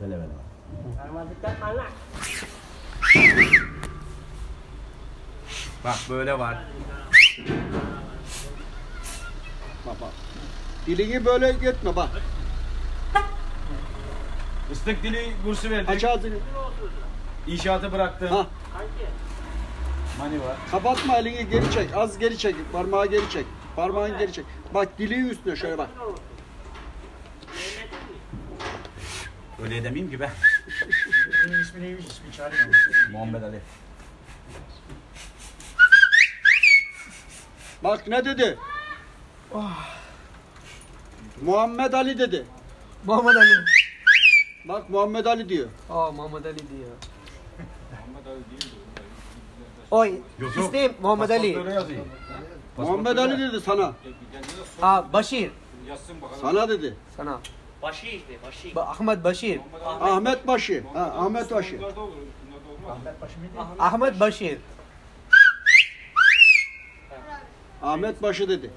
Böyle 0.00 0.14
böyle. 0.14 0.32
Bak 5.84 5.96
böyle 6.10 6.38
var. 6.38 6.58
baba. 9.86 10.10
Dilini 10.86 11.24
böyle 11.24 11.52
gitme 11.52 11.96
bak. 11.96 12.08
Islık 14.72 15.02
dili 15.02 15.32
kursu 15.44 15.70
verdik. 15.70 15.88
Aç 15.90 16.04
ağzını. 16.04 16.34
İnşaatı 17.46 17.92
bıraktım. 17.92 18.28
Ha, 18.28 18.46
Mani 20.18 20.40
var. 20.40 20.56
kapatma 20.70 21.16
elini 21.16 21.48
geri 21.50 21.70
çek. 21.72 21.96
Az 21.96 22.18
geri 22.18 22.38
çek. 22.38 22.56
Parmağı 22.72 23.06
geri 23.06 23.30
çek. 23.30 23.46
Parmağını 23.76 24.18
geri 24.18 24.32
çek. 24.32 24.44
Bak 24.74 24.88
dili 24.98 25.14
üstüne 25.30 25.56
şöyle 25.56 25.78
bak. 25.78 25.88
Öyle 29.62 29.76
edemeyim 29.76 30.10
ki 30.10 30.20
ben. 30.20 30.30
Senin 31.42 31.62
ismi 31.62 31.82
neymiş? 31.82 32.06
İsmi 32.06 32.32
çağırayım 32.36 32.70
Muhammed 33.12 33.42
Ali. 33.42 33.60
Bak 37.84 38.08
ne 38.08 38.24
dedi? 38.24 38.58
Muhammed 41.42 41.92
Ali 41.92 42.18
dedi. 42.18 42.44
Muhammad 43.04 43.34
Ali. 43.36 43.52
Bak 44.68 44.90
Muhammed 44.90 45.26
Ali 45.26 45.48
diyor. 45.48 45.68
Aa 45.90 46.12
Muhammed 46.12 46.44
Ali 46.44 46.58
diyor. 46.58 46.90
Muhammed 47.90 48.26
Ali 48.26 48.50
diyor. 48.50 48.62
Oy, 49.90 50.20
yok, 50.38 50.52
Muhammed 51.00 51.30
Ali. 51.30 51.56
Muhammed 52.76 53.16
Ali 53.16 53.38
dedi 53.38 53.60
sana. 53.60 53.92
Aa 54.82 55.12
Başir. 55.12 55.50
Sana 56.40 56.68
dedi. 56.68 56.96
Sana. 57.16 57.40
Başir 57.82 58.22
de, 58.28 58.42
Başir. 58.46 58.74
Ba 58.74 58.82
Ahmet 58.82 59.24
Başir. 59.24 59.60
Ahmet 59.84 60.46
Başir. 60.46 60.84
Ha, 60.94 61.14
Ahmet 61.16 61.50
Başir. 61.50 61.80
Ahmet 63.78 64.20
Başir. 64.20 64.58
Ahmet 67.82 68.22
Başı 68.22 68.48
dedi. 68.48 68.70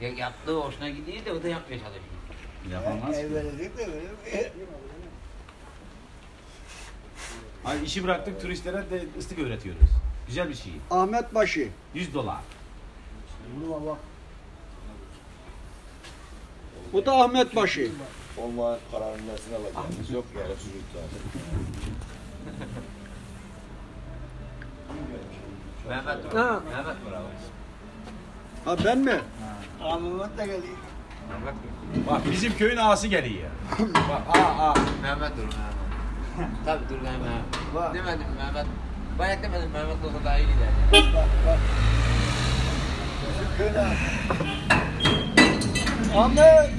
Ya 0.00 0.08
yaptığı 0.08 0.56
hoşuna 0.60 0.88
gidiyor 0.88 1.26
da 1.26 1.32
o 1.32 1.42
da 1.42 1.48
yapmaya 1.48 1.78
çalışıyor. 1.78 2.04
Yapamaz 2.72 3.16
ki. 3.16 3.28
Ay 7.64 7.84
işi 7.84 8.04
bıraktık 8.04 8.40
turistlere 8.40 8.90
de 8.90 9.04
ıslık 9.18 9.38
öğretiyoruz. 9.38 9.88
Güzel 10.26 10.48
bir 10.48 10.54
şey. 10.54 10.72
Ahmet 10.90 11.34
Başı. 11.34 11.68
100 11.94 12.14
dolar. 12.14 12.40
Bu 16.92 17.06
da 17.06 17.12
Ahmet 17.20 17.56
Başı. 17.56 17.90
Olma 18.38 18.78
kararın 18.90 19.12
nesine 19.28 19.56
alacağımız 19.56 20.10
yok 20.10 20.24
zaten. 20.34 20.56
Mehmet. 25.88 26.34
Mehmet 26.64 26.96
bravo. 27.10 27.26
Ha 28.64 28.76
ben 28.84 28.98
mi? 28.98 29.20
Mehmet 31.30 31.54
dur. 31.54 32.06
Bak 32.10 32.20
bizim 32.32 32.56
köyün 32.56 32.76
ağası 32.76 33.06
geliyor. 33.08 33.50
Bak 33.78 34.36
aa 34.36 34.68
aa. 34.68 34.74
Mehmet 35.02 35.32
dur 35.36 35.42
Mehmet. 35.42 36.54
Tabii 36.66 36.84
dur 36.88 37.00
Mehmet. 37.02 37.94
Demedim 37.94 38.26
Mehmet. 38.38 38.66
Bayak 39.18 39.42
demedim 39.42 39.70
Mehmet 39.70 40.04
olsa 40.04 40.24
daha 40.24 40.38
iyi 40.38 40.46
gider. 40.46 40.68
Ahmet. 46.16 46.70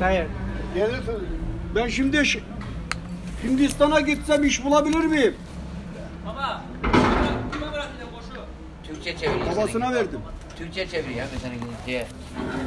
Hayır. 0.00 0.26
Gelirsin. 0.74 1.28
Ben 1.74 1.88
şimdi 1.88 2.22
Hindistan'a 3.42 4.00
gitsem 4.00 4.44
iş 4.44 4.64
bulabilir 4.64 5.04
miyim? 5.04 5.34
Türkçe 9.10 9.26
çeviriyor. 9.26 9.56
Babasına 9.56 9.84
seninki. 9.86 9.94
verdim. 9.94 10.20
Türkçe 10.56 10.88
çeviriyor 10.88 11.26
mesela 11.32 11.54
İngilizce. 11.54 12.06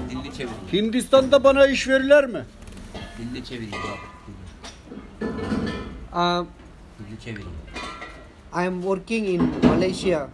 Dilli 0.10 0.34
çeviriyor. 0.34 0.74
Hindistan'da 0.74 1.44
bana 1.44 1.68
iş 1.68 1.88
verirler 1.88 2.26
mi? 2.26 2.46
Dilli 3.18 3.72
bak. 3.72 4.00
Um, 6.16 6.48
Dilli 7.00 7.20
çeviriyor. 7.26 7.50
I 8.56 8.68
am 8.68 8.82
working 8.82 9.30
in 9.30 9.52
Malaysia. 9.64 10.28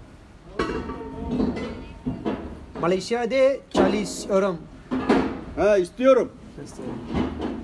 Malaysia 2.81 3.31
de 3.31 3.59
40 3.73 4.31
orang. 4.31 4.57
Ha 5.57 5.77
istiyorum. 5.77 6.31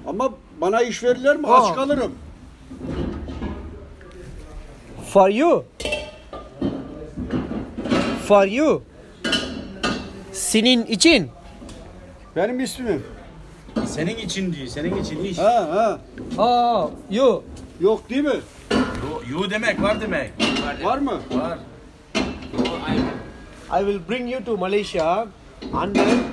Ama 0.08 0.34
bana 0.62 0.82
iş 0.82 1.04
verirler 1.04 1.38
mi? 1.38 1.48
Aç 1.48 1.76
kalırım. 1.76 2.12
For 5.14 5.30
you. 5.30 5.66
For 8.28 8.46
you. 8.48 8.82
Senin 10.32 10.86
için. 10.86 11.30
Benim 12.36 12.60
ismim. 12.60 13.04
Senin 13.86 14.18
için 14.18 14.54
değil, 14.54 14.68
senin 14.68 15.04
için 15.04 15.24
iş. 15.24 15.38
Ha 15.38 15.68
ha. 15.72 16.00
Oh, 16.38 16.92
you. 17.12 17.44
Yok 17.80 18.10
değil 18.10 18.24
mi? 18.24 18.40
Yu, 18.72 19.38
yu 19.38 19.50
demek 19.50 19.82
var 19.82 20.02
demek. 20.02 20.32
Var, 20.40 20.84
Var 20.84 20.98
mı? 20.98 21.20
Var. 21.32 21.60
I 23.72 23.80
will 23.86 24.00
bring 24.10 24.32
you 24.32 24.46
to 24.46 24.58
Malaysia 24.58 25.28
and 25.74 25.96
then 25.96 26.24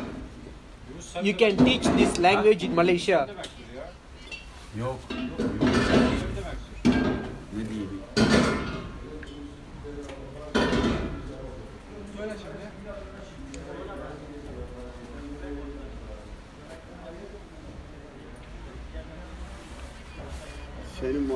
you 1.23 1.39
can 1.39 1.57
teach 1.57 1.83
this 1.97 2.21
language 2.21 2.67
in 2.67 2.75
Malaysia. 2.75 3.29
Yok. 4.79 4.99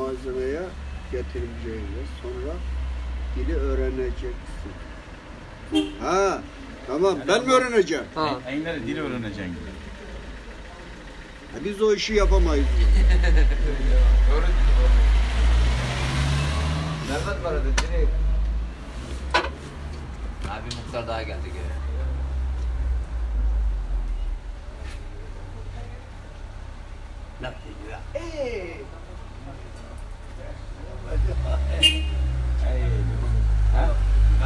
Seni 0.07 0.15
malzemeye 0.15 0.63
getireceğiyle 1.13 2.03
sonra 2.23 2.55
dili 3.37 3.55
öğreneceksin. 3.57 4.73
Ha 6.01 6.43
tamam 6.87 7.19
ben 7.29 7.47
mi 7.47 7.53
öğreneceğim? 7.53 8.05
Ha. 8.15 8.39
Enleri 8.49 8.87
dil 8.87 8.99
öğreneceksin. 8.99 9.57
Ha, 11.53 11.59
biz 11.65 11.83
o 11.83 11.95
işi 11.95 12.15
yapamayız. 12.15 12.67
Mehmet 17.11 17.45
var 17.45 17.53
adı 17.53 17.65
direkt. 17.65 18.11
Abi 20.51 20.77
muhtar 20.87 21.09
daha 21.09 21.23
geldi 21.23 21.49
gene. 21.53 21.77
Laf 27.43 27.55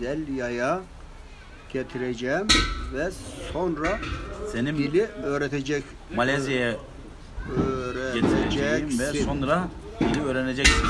Mazelya'ya 0.00 0.80
getireceğim 1.72 2.46
ve 2.94 3.10
sonra 3.52 3.98
Senin 4.52 4.78
dili 4.78 5.02
öğretecek 5.02 5.84
Malezya'ya 6.16 6.76
getireceğim 8.14 8.98
ve 8.98 9.12
sonra 9.24 9.68
dili 10.00 10.22
öğreneceksin. 10.22 10.86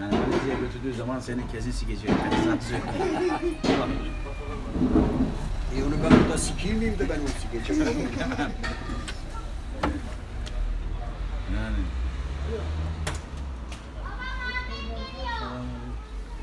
Yani 0.00 0.12
Malezya'ya 0.12 0.60
götürdüğü 0.60 0.94
zaman 0.96 1.20
seni 1.20 1.48
kesin 1.52 1.70
sikecek. 1.70 2.10
Ben 2.10 2.44
sana 2.44 2.60
söyleyeyim. 2.60 3.34
E 5.76 5.82
onu 5.82 5.94
ben 6.04 6.24
burada 6.24 6.38
sikeyim 6.38 6.78
miyim 6.78 6.98
de 6.98 7.08
ben 7.08 7.20
onu 7.20 7.28
sikeceğim. 7.28 8.08
Yani. 11.56 11.76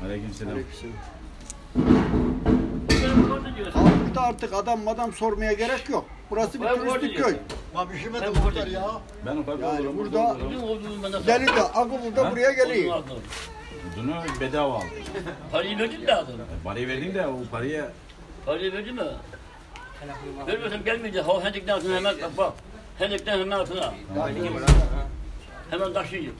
Aleykümselam. 0.04 0.52
Aleykümselam. 0.52 0.94
Ben 0.94 1.23
artık 4.24 4.52
adam 4.54 4.82
madam 4.84 5.12
sormaya 5.12 5.52
gerek 5.52 5.88
yok. 5.88 6.04
Burası 6.30 6.60
bir 6.60 6.66
Ben 6.66 6.74
turistik 6.74 6.90
burada 6.92 7.06
köy. 7.06 7.16
diyorsun. 7.16 7.38
Ben 8.14 8.44
burada 8.44 8.68
ya. 8.68 8.90
Ben 9.26 9.36
ufak 9.36 9.60
Yani 9.60 9.80
olurum. 9.80 9.98
burada 9.98 10.18
olurum. 10.18 10.62
Olduğunu 10.62 11.02
bana 11.02 11.18
sor. 11.20 11.26
Deli 11.26 11.46
de 11.46 11.52
akı 11.62 11.90
burada 12.04 12.26
Ha? 12.26 12.30
buraya 12.32 12.52
geliyor. 12.52 12.94
Aldım. 12.96 13.16
Bunu 13.96 14.14
bedava 14.40 14.74
aldım. 14.74 14.88
Parayı 15.52 15.78
verdin 15.78 16.06
de 16.06 16.14
adam. 16.14 16.34
Parayı 16.64 16.88
verdim 16.88 17.14
de 17.14 17.26
o 17.26 17.38
paraya 17.50 17.92
Parayı 18.46 18.72
verdin 18.72 18.94
mi? 18.94 19.02
Vermiyorsam 20.46 20.84
gelmeyecek. 20.84 21.28
Ha 21.28 21.44
hendekten 21.44 21.74
altına 21.74 21.96
hemen 21.96 22.14
bak 22.22 22.36
bak. 22.38 22.52
Hendekten 22.98 23.38
hemen 23.38 23.58
altına. 23.58 23.94
Hemen 25.70 25.92
taşıyın. 25.92 26.34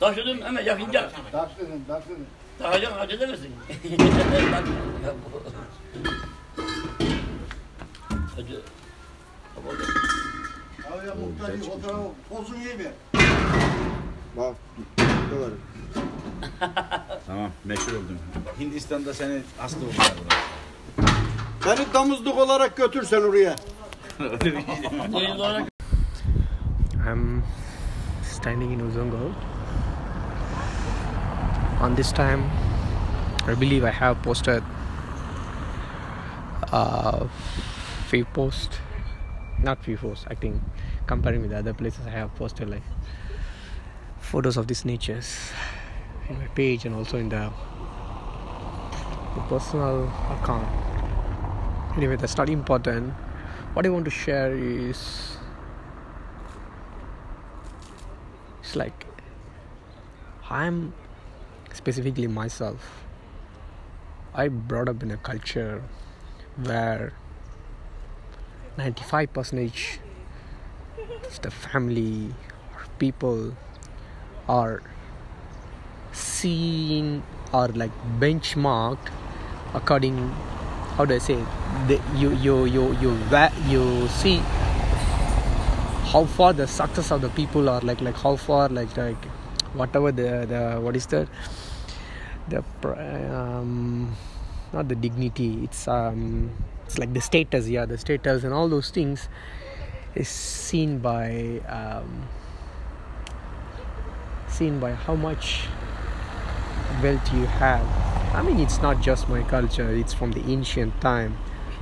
Taşıdım 0.00 0.42
hemen 0.42 0.64
yakınca. 0.64 1.10
Taşladın, 1.32 1.84
taşladın. 1.88 2.26
Taşıyacaksın 2.58 2.98
acele 2.98 3.26
Hadi. 8.42 8.58
Abi 10.92 11.06
ya 11.06 11.14
muhtar 11.14 11.54
bir 11.54 11.60
fotoğrafı 11.62 12.10
pozun 12.28 12.56
mi? 12.56 12.92
Bak. 14.36 14.56
Böyle. 15.30 15.54
Tamam 17.26 17.50
meşhur 17.64 17.92
oldum. 17.92 18.18
Hindistan'da 18.58 19.14
seni 19.14 19.42
hasta 19.58 19.78
oldular 19.80 20.14
Beni 21.66 21.94
damızlık 21.94 22.38
olarak 22.38 22.76
götürsen 22.76 23.22
oraya. 23.22 23.56
Öyle 24.20 24.40
bir 24.40 24.50
şey. 24.50 24.60
I'm 27.12 27.42
standing 28.22 28.72
in 28.72 28.80
Uzungal. 28.80 29.32
On 31.82 31.96
this 31.96 32.12
time, 32.12 32.42
I 33.48 33.60
believe 33.60 33.88
I 33.88 33.92
have 33.92 34.22
posted 34.22 34.62
uh, 36.72 37.26
few 38.12 38.26
posts, 38.26 38.76
not 39.58 39.82
few 39.82 39.96
posts. 39.96 40.26
I 40.28 40.34
think 40.34 40.60
comparing 41.06 41.40
with 41.40 41.52
other 41.52 41.72
places, 41.72 42.06
I 42.06 42.10
have 42.10 42.34
posted 42.34 42.68
like 42.68 42.82
photos 44.20 44.58
of 44.58 44.66
these 44.66 44.84
natures 44.84 45.50
in 46.28 46.38
my 46.38 46.46
page 46.48 46.84
and 46.84 46.94
also 46.94 47.16
in 47.16 47.30
the, 47.30 47.50
the 49.34 49.40
personal 49.48 50.12
account. 50.30 50.68
Anyway, 51.96 52.16
that's 52.16 52.36
not 52.36 52.50
important. 52.50 53.14
What 53.72 53.86
I 53.86 53.88
want 53.88 54.04
to 54.04 54.10
share 54.10 54.52
is 54.52 55.38
it's 58.60 58.76
like 58.76 59.06
i'm 60.48 60.94
specifically 61.72 62.26
myself 62.26 63.04
i 64.34 64.48
brought 64.48 64.88
up 64.88 65.02
in 65.02 65.10
a 65.10 65.16
culture 65.16 65.82
where 66.64 67.12
95 68.76 69.32
percentage 69.32 69.98
of 71.26 71.40
the 71.42 71.50
family 71.50 72.34
or 72.74 72.86
people 72.98 73.54
are 74.48 74.82
seen 76.12 77.22
or 77.52 77.68
like 77.68 77.90
benchmarked 78.18 79.08
according 79.74 80.16
how 80.96 81.04
do 81.04 81.14
i 81.14 81.18
say 81.18 81.36
the, 81.88 82.00
you 82.14 82.32
you 82.36 82.64
you 82.64 82.92
you 83.00 83.16
you 83.68 84.08
see 84.08 84.36
how 86.12 86.24
far 86.24 86.52
the 86.52 86.66
success 86.66 87.10
of 87.10 87.20
the 87.20 87.30
people 87.30 87.68
are 87.68 87.80
like 87.80 88.00
like 88.00 88.16
how 88.16 88.36
far 88.36 88.68
like 88.68 88.94
like 88.96 89.24
whatever 89.74 90.12
the 90.12 90.44
the 90.46 90.80
what 90.80 90.94
is 90.96 91.06
the 91.06 91.26
the 92.48 92.62
um 93.34 94.14
not 94.72 94.88
the 94.88 94.94
dignity 94.94 95.64
it's 95.64 95.88
um 95.88 96.50
it's 96.92 96.98
like 96.98 97.14
the 97.14 97.22
status 97.22 97.68
yeah 97.68 97.86
the 97.86 97.96
status 97.96 98.44
and 98.44 98.52
all 98.52 98.68
those 98.68 98.90
things 98.90 99.28
is 100.14 100.28
seen 100.28 100.98
by 100.98 101.58
um 101.66 102.28
seen 104.46 104.78
by 104.78 104.92
how 104.92 105.14
much 105.14 105.64
wealth 107.02 107.32
you 107.32 107.46
have. 107.46 107.86
I 108.34 108.42
mean 108.42 108.60
it's 108.60 108.82
not 108.82 109.00
just 109.00 109.26
my 109.26 109.42
culture 109.44 109.88
it's 109.90 110.12
from 110.12 110.32
the 110.32 110.42
ancient 110.44 111.00
time 111.00 111.38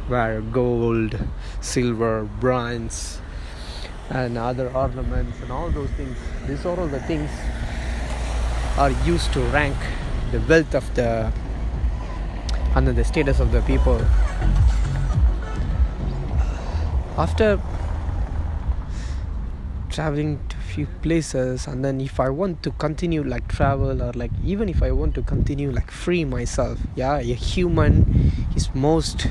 where 0.06 0.40
gold 0.40 1.18
silver 1.60 2.28
bronze 2.38 3.20
and 4.10 4.38
other 4.38 4.70
ornaments 4.72 5.40
and 5.42 5.50
all 5.50 5.70
those 5.70 5.90
things 5.90 6.16
these 6.46 6.64
are 6.64 6.78
all 6.78 6.86
the 6.86 7.00
things 7.00 7.30
are 8.78 8.92
used 9.04 9.32
to 9.32 9.40
rank 9.50 9.76
the 10.30 10.38
wealth 10.48 10.72
of 10.76 10.94
the 10.94 11.32
then 12.74 12.94
the 12.94 13.04
status 13.04 13.40
of 13.40 13.50
the 13.50 13.60
people 13.62 14.00
after 17.20 17.60
traveling 19.90 20.38
to 20.48 20.56
few 20.56 20.86
places 21.02 21.66
and 21.66 21.84
then 21.84 22.00
if 22.00 22.20
i 22.20 22.28
want 22.28 22.62
to 22.62 22.70
continue 22.72 23.22
like 23.24 23.46
travel 23.48 24.00
or 24.02 24.12
like 24.12 24.30
even 24.44 24.68
if 24.68 24.82
i 24.82 24.90
want 24.90 25.14
to 25.14 25.22
continue 25.22 25.70
like 25.70 25.90
free 25.90 26.24
myself 26.24 26.78
yeah 26.94 27.16
a 27.18 27.34
human 27.34 28.32
is 28.54 28.72
most 28.72 29.26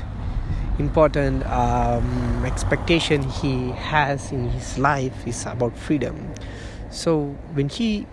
important 0.80 1.46
um, 1.46 2.44
expectation 2.44 3.22
he 3.22 3.70
has 3.72 4.32
in 4.32 4.48
his 4.50 4.78
life 4.78 5.26
is 5.26 5.44
about 5.46 5.76
freedom. 5.76 6.32
So 6.90 7.36
when 7.52 7.68
he 7.68 8.06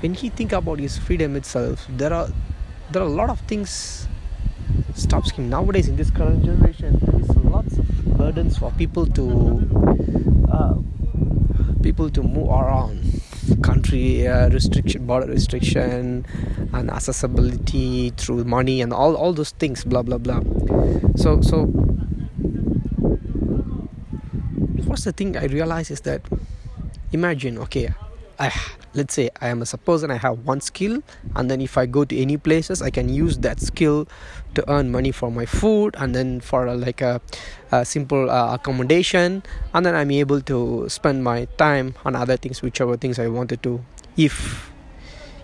when 0.00 0.14
he 0.14 0.28
think 0.28 0.52
about 0.52 0.78
his 0.78 0.96
freedom 0.96 1.34
itself 1.34 1.86
there 1.88 2.12
are 2.12 2.28
there 2.92 3.02
are 3.02 3.06
a 3.06 3.16
lot 3.20 3.30
of 3.30 3.40
things 3.40 4.06
stops 4.94 5.32
him. 5.32 5.48
Nowadays 5.48 5.88
in 5.88 5.96
this 5.96 6.10
current 6.10 6.44
generation 6.44 6.98
there 7.00 7.20
is 7.20 7.28
lots 7.36 7.78
of 7.78 8.17
burdens 8.28 8.58
for 8.58 8.70
people 8.72 9.06
to 9.06 9.24
uh, 10.52 10.76
people 11.82 12.10
to 12.10 12.22
move 12.22 12.48
around. 12.48 13.00
Country 13.62 14.28
uh, 14.28 14.50
restriction 14.50 15.06
border 15.06 15.26
restriction 15.32 16.26
and 16.74 16.90
accessibility 16.90 18.10
through 18.10 18.44
money 18.44 18.82
and 18.82 18.92
all 18.92 19.16
all 19.16 19.32
those 19.32 19.52
things 19.52 19.84
blah 19.84 20.02
blah 20.02 20.18
blah. 20.18 20.42
So 21.16 21.40
so 21.40 21.64
what's 24.88 25.04
the 25.04 25.12
thing 25.12 25.36
i 25.36 25.44
realize 25.44 25.90
is 25.90 26.00
that 26.00 26.22
imagine 27.12 27.58
okay 27.58 27.92
i 28.38 28.48
let's 28.98 29.14
say 29.14 29.30
i 29.40 29.48
am 29.48 29.62
a 29.62 29.66
suppose 29.66 30.02
and 30.02 30.12
i 30.12 30.16
have 30.16 30.44
one 30.44 30.60
skill 30.60 31.02
and 31.36 31.50
then 31.50 31.60
if 31.60 31.78
i 31.78 31.86
go 31.86 32.04
to 32.04 32.16
any 32.18 32.36
places 32.36 32.82
i 32.82 32.90
can 32.90 33.08
use 33.08 33.38
that 33.38 33.60
skill 33.60 34.06
to 34.54 34.68
earn 34.70 34.90
money 34.90 35.12
for 35.12 35.30
my 35.30 35.46
food 35.46 35.94
and 35.98 36.14
then 36.14 36.40
for 36.40 36.74
like 36.74 37.00
a, 37.00 37.20
a 37.72 37.84
simple 37.84 38.30
uh, 38.30 38.54
accommodation 38.54 39.42
and 39.72 39.86
then 39.86 39.94
i'm 39.94 40.10
able 40.10 40.40
to 40.40 40.84
spend 40.88 41.24
my 41.24 41.46
time 41.56 41.94
on 42.04 42.14
other 42.14 42.36
things 42.36 42.60
whichever 42.60 42.96
things 42.96 43.18
i 43.18 43.26
wanted 43.26 43.62
to. 43.62 43.80
If 44.16 44.70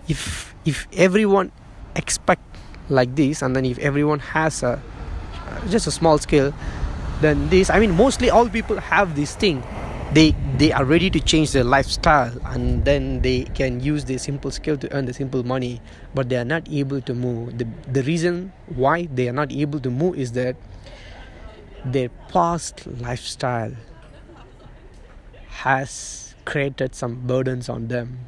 if 0.07 0.53
if 0.65 0.87
everyone 0.93 1.51
expect 1.95 2.43
like 2.89 3.15
this 3.15 3.41
and 3.41 3.55
then 3.55 3.65
if 3.65 3.79
everyone 3.79 4.19
has 4.19 4.61
a 4.61 4.81
just 5.69 5.87
a 5.87 5.91
small 5.91 6.17
skill 6.17 6.53
then 7.21 7.49
this 7.49 7.69
i 7.69 7.79
mean 7.79 7.91
mostly 7.95 8.29
all 8.29 8.49
people 8.49 8.77
have 8.77 9.15
this 9.15 9.33
thing 9.35 9.63
they 10.13 10.35
they 10.57 10.71
are 10.71 10.85
ready 10.85 11.09
to 11.09 11.19
change 11.19 11.51
their 11.51 11.63
lifestyle 11.63 12.31
and 12.45 12.85
then 12.85 13.21
they 13.21 13.43
can 13.43 13.79
use 13.79 14.05
their 14.05 14.17
simple 14.17 14.51
skill 14.51 14.77
to 14.77 14.91
earn 14.93 15.05
the 15.05 15.13
simple 15.13 15.43
money 15.43 15.81
but 16.13 16.29
they 16.29 16.37
are 16.37 16.45
not 16.45 16.67
able 16.69 17.01
to 17.01 17.13
move. 17.13 17.57
The, 17.57 17.67
the 17.91 18.03
reason 18.03 18.53
why 18.67 19.07
they 19.11 19.27
are 19.27 19.33
not 19.33 19.51
able 19.51 19.79
to 19.79 19.89
move 19.89 20.17
is 20.17 20.31
that 20.33 20.55
their 21.83 22.09
past 22.29 22.87
lifestyle 22.87 23.73
has 25.47 26.35
created 26.45 26.95
some 26.95 27.27
burdens 27.27 27.69
on 27.69 27.87
them. 27.87 28.19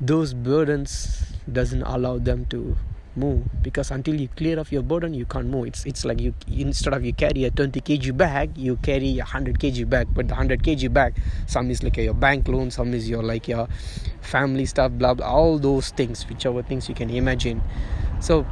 Those 0.00 0.32
burdens 0.32 1.24
doesn't 1.50 1.82
allow 1.82 2.18
them 2.18 2.46
to 2.46 2.76
move 3.16 3.44
because 3.62 3.90
until 3.90 4.14
you 4.14 4.28
clear 4.28 4.58
off 4.60 4.70
your 4.70 4.82
burden 4.82 5.14
you 5.14 5.24
can't 5.24 5.46
move. 5.46 5.66
It's 5.66 5.84
it's 5.86 6.04
like 6.04 6.20
you 6.20 6.34
instead 6.48 6.94
of 6.94 7.04
you 7.04 7.12
carry 7.12 7.44
a 7.44 7.50
20 7.50 7.80
kg 7.80 8.16
bag 8.16 8.56
you 8.56 8.76
carry 8.76 9.18
a 9.18 9.24
100 9.24 9.58
kg 9.58 9.88
bag. 9.88 10.08
But 10.14 10.28
the 10.28 10.34
100 10.34 10.62
kg 10.62 10.92
bag 10.92 11.16
some 11.46 11.70
is 11.70 11.82
like 11.82 11.96
your 11.96 12.14
bank 12.14 12.48
loan 12.48 12.70
some 12.70 12.94
is 12.94 13.08
your 13.08 13.22
like 13.22 13.48
your 13.48 13.68
family 14.20 14.66
stuff 14.66 14.92
blah 14.92 15.14
blah 15.14 15.26
all 15.26 15.58
those 15.58 15.90
things 15.90 16.28
whichever 16.28 16.62
things 16.62 16.88
you 16.88 16.94
can 16.94 17.10
imagine. 17.10 17.62
So 18.20 18.46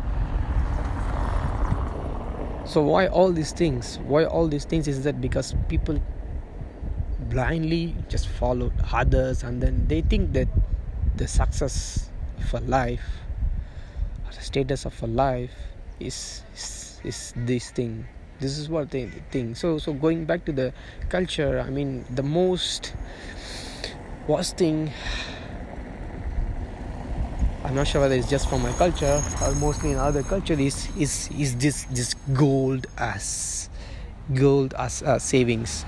so 2.66 2.82
why 2.82 3.06
all 3.06 3.30
these 3.30 3.52
things? 3.52 4.00
Why 4.06 4.24
all 4.24 4.48
these 4.48 4.64
things 4.64 4.88
is 4.88 5.04
that 5.04 5.20
because 5.20 5.54
people 5.68 6.02
blindly 7.30 7.94
just 8.08 8.26
follow 8.26 8.72
others 8.92 9.44
and 9.44 9.62
then 9.62 9.86
they 9.86 10.00
think 10.00 10.32
that 10.32 10.48
the 11.16 11.28
success 11.28 12.10
for 12.50 12.60
life 12.60 13.02
status 14.46 14.86
of 14.86 14.94
a 15.02 15.06
life 15.06 15.52
is 15.98 16.42
is, 16.54 17.00
is 17.04 17.34
this 17.36 17.70
thing. 17.70 18.06
This 18.38 18.58
is 18.58 18.68
what 18.68 18.90
they 18.90 19.10
think. 19.30 19.56
So 19.56 19.78
so 19.78 19.92
going 19.92 20.24
back 20.24 20.44
to 20.46 20.52
the 20.52 20.72
culture 21.08 21.60
i 21.66 21.70
mean 21.70 22.04
the 22.14 22.22
most 22.22 22.94
worst 24.26 24.56
thing 24.56 24.90
I'm 27.66 27.74
not 27.74 27.88
sure 27.88 28.00
whether 28.00 28.14
it's 28.14 28.30
just 28.30 28.48
for 28.48 28.60
my 28.60 28.70
culture 28.78 29.20
or 29.42 29.52
mostly 29.56 29.90
in 29.90 29.98
other 29.98 30.22
culture 30.22 30.54
is 30.54 30.86
is 30.96 31.28
is 31.36 31.56
this 31.56 31.82
this 31.90 32.14
gold 32.32 32.86
as 32.96 33.68
gold 34.34 34.72
as 34.78 35.02
uh, 35.02 35.18
savings. 35.18 35.82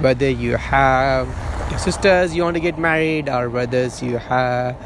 Whether 0.00 0.28
you 0.28 0.56
have 0.56 1.24
your 1.70 1.78
sisters 1.78 2.36
you 2.36 2.42
want 2.42 2.56
to 2.56 2.60
get 2.60 2.78
married 2.78 3.30
or 3.30 3.48
whether 3.48 3.88
you 4.02 4.18
have 4.18 4.76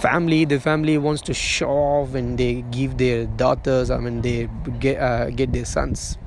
family 0.00 0.44
the 0.44 0.60
family 0.60 0.96
wants 0.96 1.22
to 1.22 1.34
show 1.34 1.68
off 1.68 2.14
and 2.14 2.38
they 2.38 2.62
give 2.70 2.98
their 2.98 3.26
daughters 3.26 3.90
i 3.90 3.98
mean 3.98 4.22
they 4.22 4.48
get 4.78 5.00
uh, 5.00 5.30
get 5.30 5.52
their 5.52 5.64
sons 5.64 6.18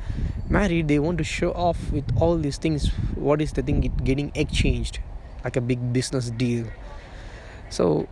married. 0.52 0.88
They 0.88 1.00
want 1.00 1.18
to 1.18 1.24
show 1.24 1.52
off 1.54 1.92
with 1.92 2.06
all 2.20 2.38
these 2.38 2.58
things. 2.58 2.90
What 3.16 3.42
is 3.42 3.54
the 3.54 3.64
thing? 3.64 3.84
It 3.84 4.04
getting 4.04 4.32
exchanged 4.36 5.00
like 5.44 5.56
a 5.56 5.62
big 5.62 5.94
business 5.94 6.30
deal. 6.30 6.68
So 7.70 8.08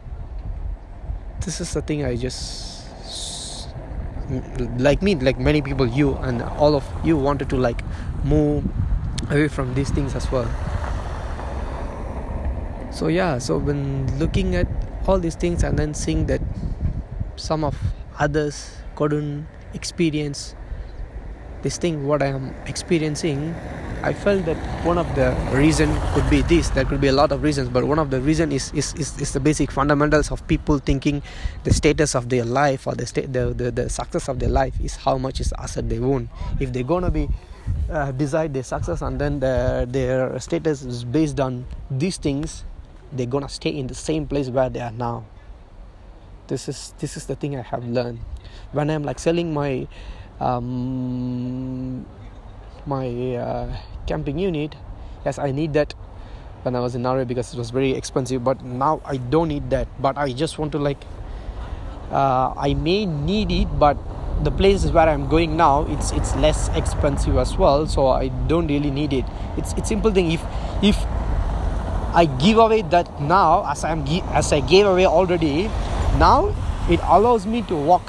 this 1.41 1.61
is 1.61 1.73
the 1.73 1.81
thing 1.81 2.05
I 2.05 2.15
just 2.15 2.77
like 4.77 5.01
me 5.01 5.15
like 5.15 5.39
many 5.39 5.59
people 5.59 5.87
you 5.87 6.13
and 6.17 6.43
all 6.43 6.75
of 6.75 6.85
you 7.03 7.17
wanted 7.17 7.49
to 7.49 7.57
like 7.57 7.81
move 8.23 8.63
away 9.29 9.47
from 9.47 9.73
these 9.73 9.89
things 9.89 10.15
as 10.15 10.31
well. 10.31 10.47
So 12.91 13.07
yeah 13.07 13.37
so 13.37 13.57
when 13.57 14.07
looking 14.17 14.55
at 14.55 14.67
all 15.09 15.19
these 15.19 15.35
things 15.35 15.63
and 15.63 15.77
then 15.77 15.93
seeing 15.93 16.25
that 16.27 16.41
some 17.35 17.63
of 17.63 17.75
others 18.19 18.77
couldn't 18.95 19.47
experience 19.73 20.55
this 21.63 21.77
thing 21.77 22.05
what 22.05 22.21
i 22.21 22.27
am 22.27 22.53
experiencing 22.67 23.55
I 24.01 24.13
felt 24.13 24.45
that 24.45 24.55
one 24.85 24.97
of 24.97 25.13
the 25.15 25.35
reason 25.51 25.93
could 26.13 26.29
be 26.29 26.41
this. 26.43 26.69
There 26.69 26.85
could 26.85 27.01
be 27.01 27.07
a 27.07 27.11
lot 27.11 27.33
of 27.33 27.43
reasons, 27.43 27.67
but 27.67 27.83
one 27.83 27.99
of 27.99 28.11
the 28.11 28.21
reason 28.21 28.53
is 28.53 28.71
is, 28.71 28.93
is, 28.93 29.19
is 29.19 29.33
the 29.33 29.41
basic 29.41 29.71
fundamentals 29.71 30.31
of 30.31 30.45
people 30.47 30.79
thinking 30.79 31.21
the 31.65 31.73
status 31.73 32.15
of 32.15 32.29
their 32.29 32.45
life 32.45 32.87
or 32.87 32.95
the 32.95 33.05
state 33.05 33.33
the, 33.33 33.53
the, 33.53 33.71
the 33.71 33.89
success 33.89 34.29
of 34.29 34.39
their 34.39 34.47
life 34.47 34.73
is 34.79 34.95
how 34.95 35.17
much 35.17 35.41
is 35.41 35.53
asset 35.59 35.89
they 35.89 35.99
own. 35.99 36.29
If 36.61 36.71
they're 36.71 36.87
gonna 36.87 37.11
be 37.11 37.27
uh, 37.91 38.11
decide 38.13 38.53
their 38.53 38.63
success 38.63 39.01
and 39.01 39.19
then 39.19 39.41
the, 39.41 39.85
their 39.89 40.39
status 40.39 40.81
is 40.81 41.03
based 41.03 41.41
on 41.41 41.65
these 41.91 42.15
things, 42.15 42.63
they're 43.11 43.25
gonna 43.25 43.49
stay 43.49 43.69
in 43.69 43.87
the 43.87 43.95
same 43.95 44.27
place 44.27 44.49
where 44.49 44.69
they 44.69 44.79
are 44.81 44.91
now. 44.91 45.25
This 46.47 46.67
is 46.67 46.93
this 46.99 47.17
is 47.17 47.25
the 47.25 47.35
thing 47.35 47.55
I 47.55 47.61
have 47.61 47.85
learned. 47.87 48.19
When 48.71 48.89
I'm 48.89 49.03
like 49.03 49.19
selling 49.19 49.53
my 49.53 49.87
um, 50.39 52.05
my 52.85 53.35
uh, 53.35 53.77
camping 54.07 54.39
unit 54.39 54.75
yes 55.25 55.37
i 55.37 55.51
need 55.51 55.73
that 55.73 55.93
when 56.63 56.75
i 56.75 56.79
was 56.79 56.95
in 56.95 57.01
norway 57.01 57.23
because 57.23 57.53
it 57.53 57.57
was 57.57 57.69
very 57.69 57.91
expensive 57.91 58.43
but 58.43 58.63
now 58.63 59.01
i 59.05 59.17
don't 59.17 59.47
need 59.47 59.69
that. 59.69 59.87
But 60.01 60.17
i 60.17 60.31
just 60.33 60.57
want 60.57 60.71
to 60.73 60.79
like 60.79 61.01
uh, 62.11 62.53
i 62.57 62.73
may 62.73 63.05
need 63.05 63.51
it 63.51 63.67
but 63.79 63.97
the 64.43 64.51
places 64.51 64.91
where 64.91 65.07
i'm 65.07 65.27
going 65.27 65.55
now 65.57 65.85
it's 65.89 66.11
it's 66.11 66.35
less 66.37 66.69
expensive 66.69 67.37
as 67.37 67.57
well 67.57 67.85
so 67.85 68.07
i 68.07 68.29
don't 68.47 68.67
really 68.67 68.91
need 68.91 69.13
it. 69.13 69.25
It's 69.57 69.73
it's 69.73 69.89
simple 69.89 70.11
thing. 70.11 70.31
If 70.31 70.41
if 70.81 70.95
i 72.13 72.25
give 72.25 72.57
away 72.57 72.81
that 72.81 73.21
now 73.21 73.65
as 73.69 73.83
i'm 73.83 74.05
as 74.33 74.51
i 74.51 74.59
gave 74.59 74.85
away 74.85 75.05
already 75.05 75.69
now 76.17 76.53
it 76.89 76.99
allows 77.03 77.45
me 77.45 77.61
to 77.61 77.75
walk 77.75 78.01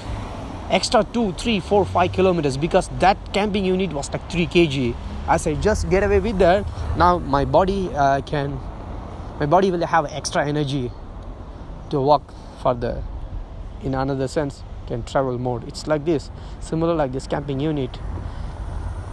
extra 0.70 1.05
2 1.05 1.32
3 1.32 1.61
4 1.61 1.84
5 1.84 2.12
kilometers 2.12 2.57
because 2.57 2.88
that 2.98 3.18
camping 3.32 3.64
unit 3.64 3.92
was 3.92 4.11
like 4.12 4.30
3 4.30 4.46
kg. 4.46 4.94
As 5.28 5.46
i 5.46 5.55
just 5.55 5.90
get 5.90 6.03
away 6.03 6.20
with 6.20 6.38
that 6.38 6.64
now 6.96 7.18
my 7.18 7.44
body 7.44 7.90
uh, 7.94 8.20
can 8.22 8.59
my 9.38 9.46
body 9.46 9.70
will 9.70 9.84
have 9.86 10.07
extra 10.07 10.46
energy 10.46 10.90
to 11.90 12.01
walk 12.01 12.22
further. 12.62 13.03
In 13.82 13.94
another 13.94 14.28
sense 14.28 14.62
can 14.86 15.03
travel 15.03 15.38
more. 15.38 15.62
It's 15.66 15.86
like 15.86 16.05
this 16.05 16.30
similar 16.61 16.94
like 16.94 17.12
this 17.12 17.26
camping 17.26 17.61
unit 17.61 17.98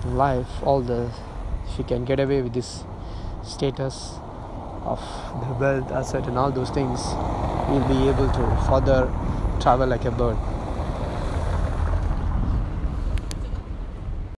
life 0.06 0.48
all 0.64 0.82
the 0.82 1.12
if 1.68 1.78
you 1.78 1.84
can 1.84 2.06
get 2.06 2.20
away 2.20 2.42
with 2.42 2.54
this 2.54 2.84
status 3.44 4.20
of 4.88 5.00
the 5.42 5.54
wealth 5.64 5.92
asset 5.92 6.28
and 6.28 6.38
all 6.38 6.52
those 6.52 6.70
things 6.70 7.02
you'll 7.70 7.88
be 7.88 8.08
able 8.10 8.30
to 8.40 8.44
further 8.68 9.02
travel 9.60 9.88
like 9.88 10.06
a 10.06 10.12
bird 10.12 10.38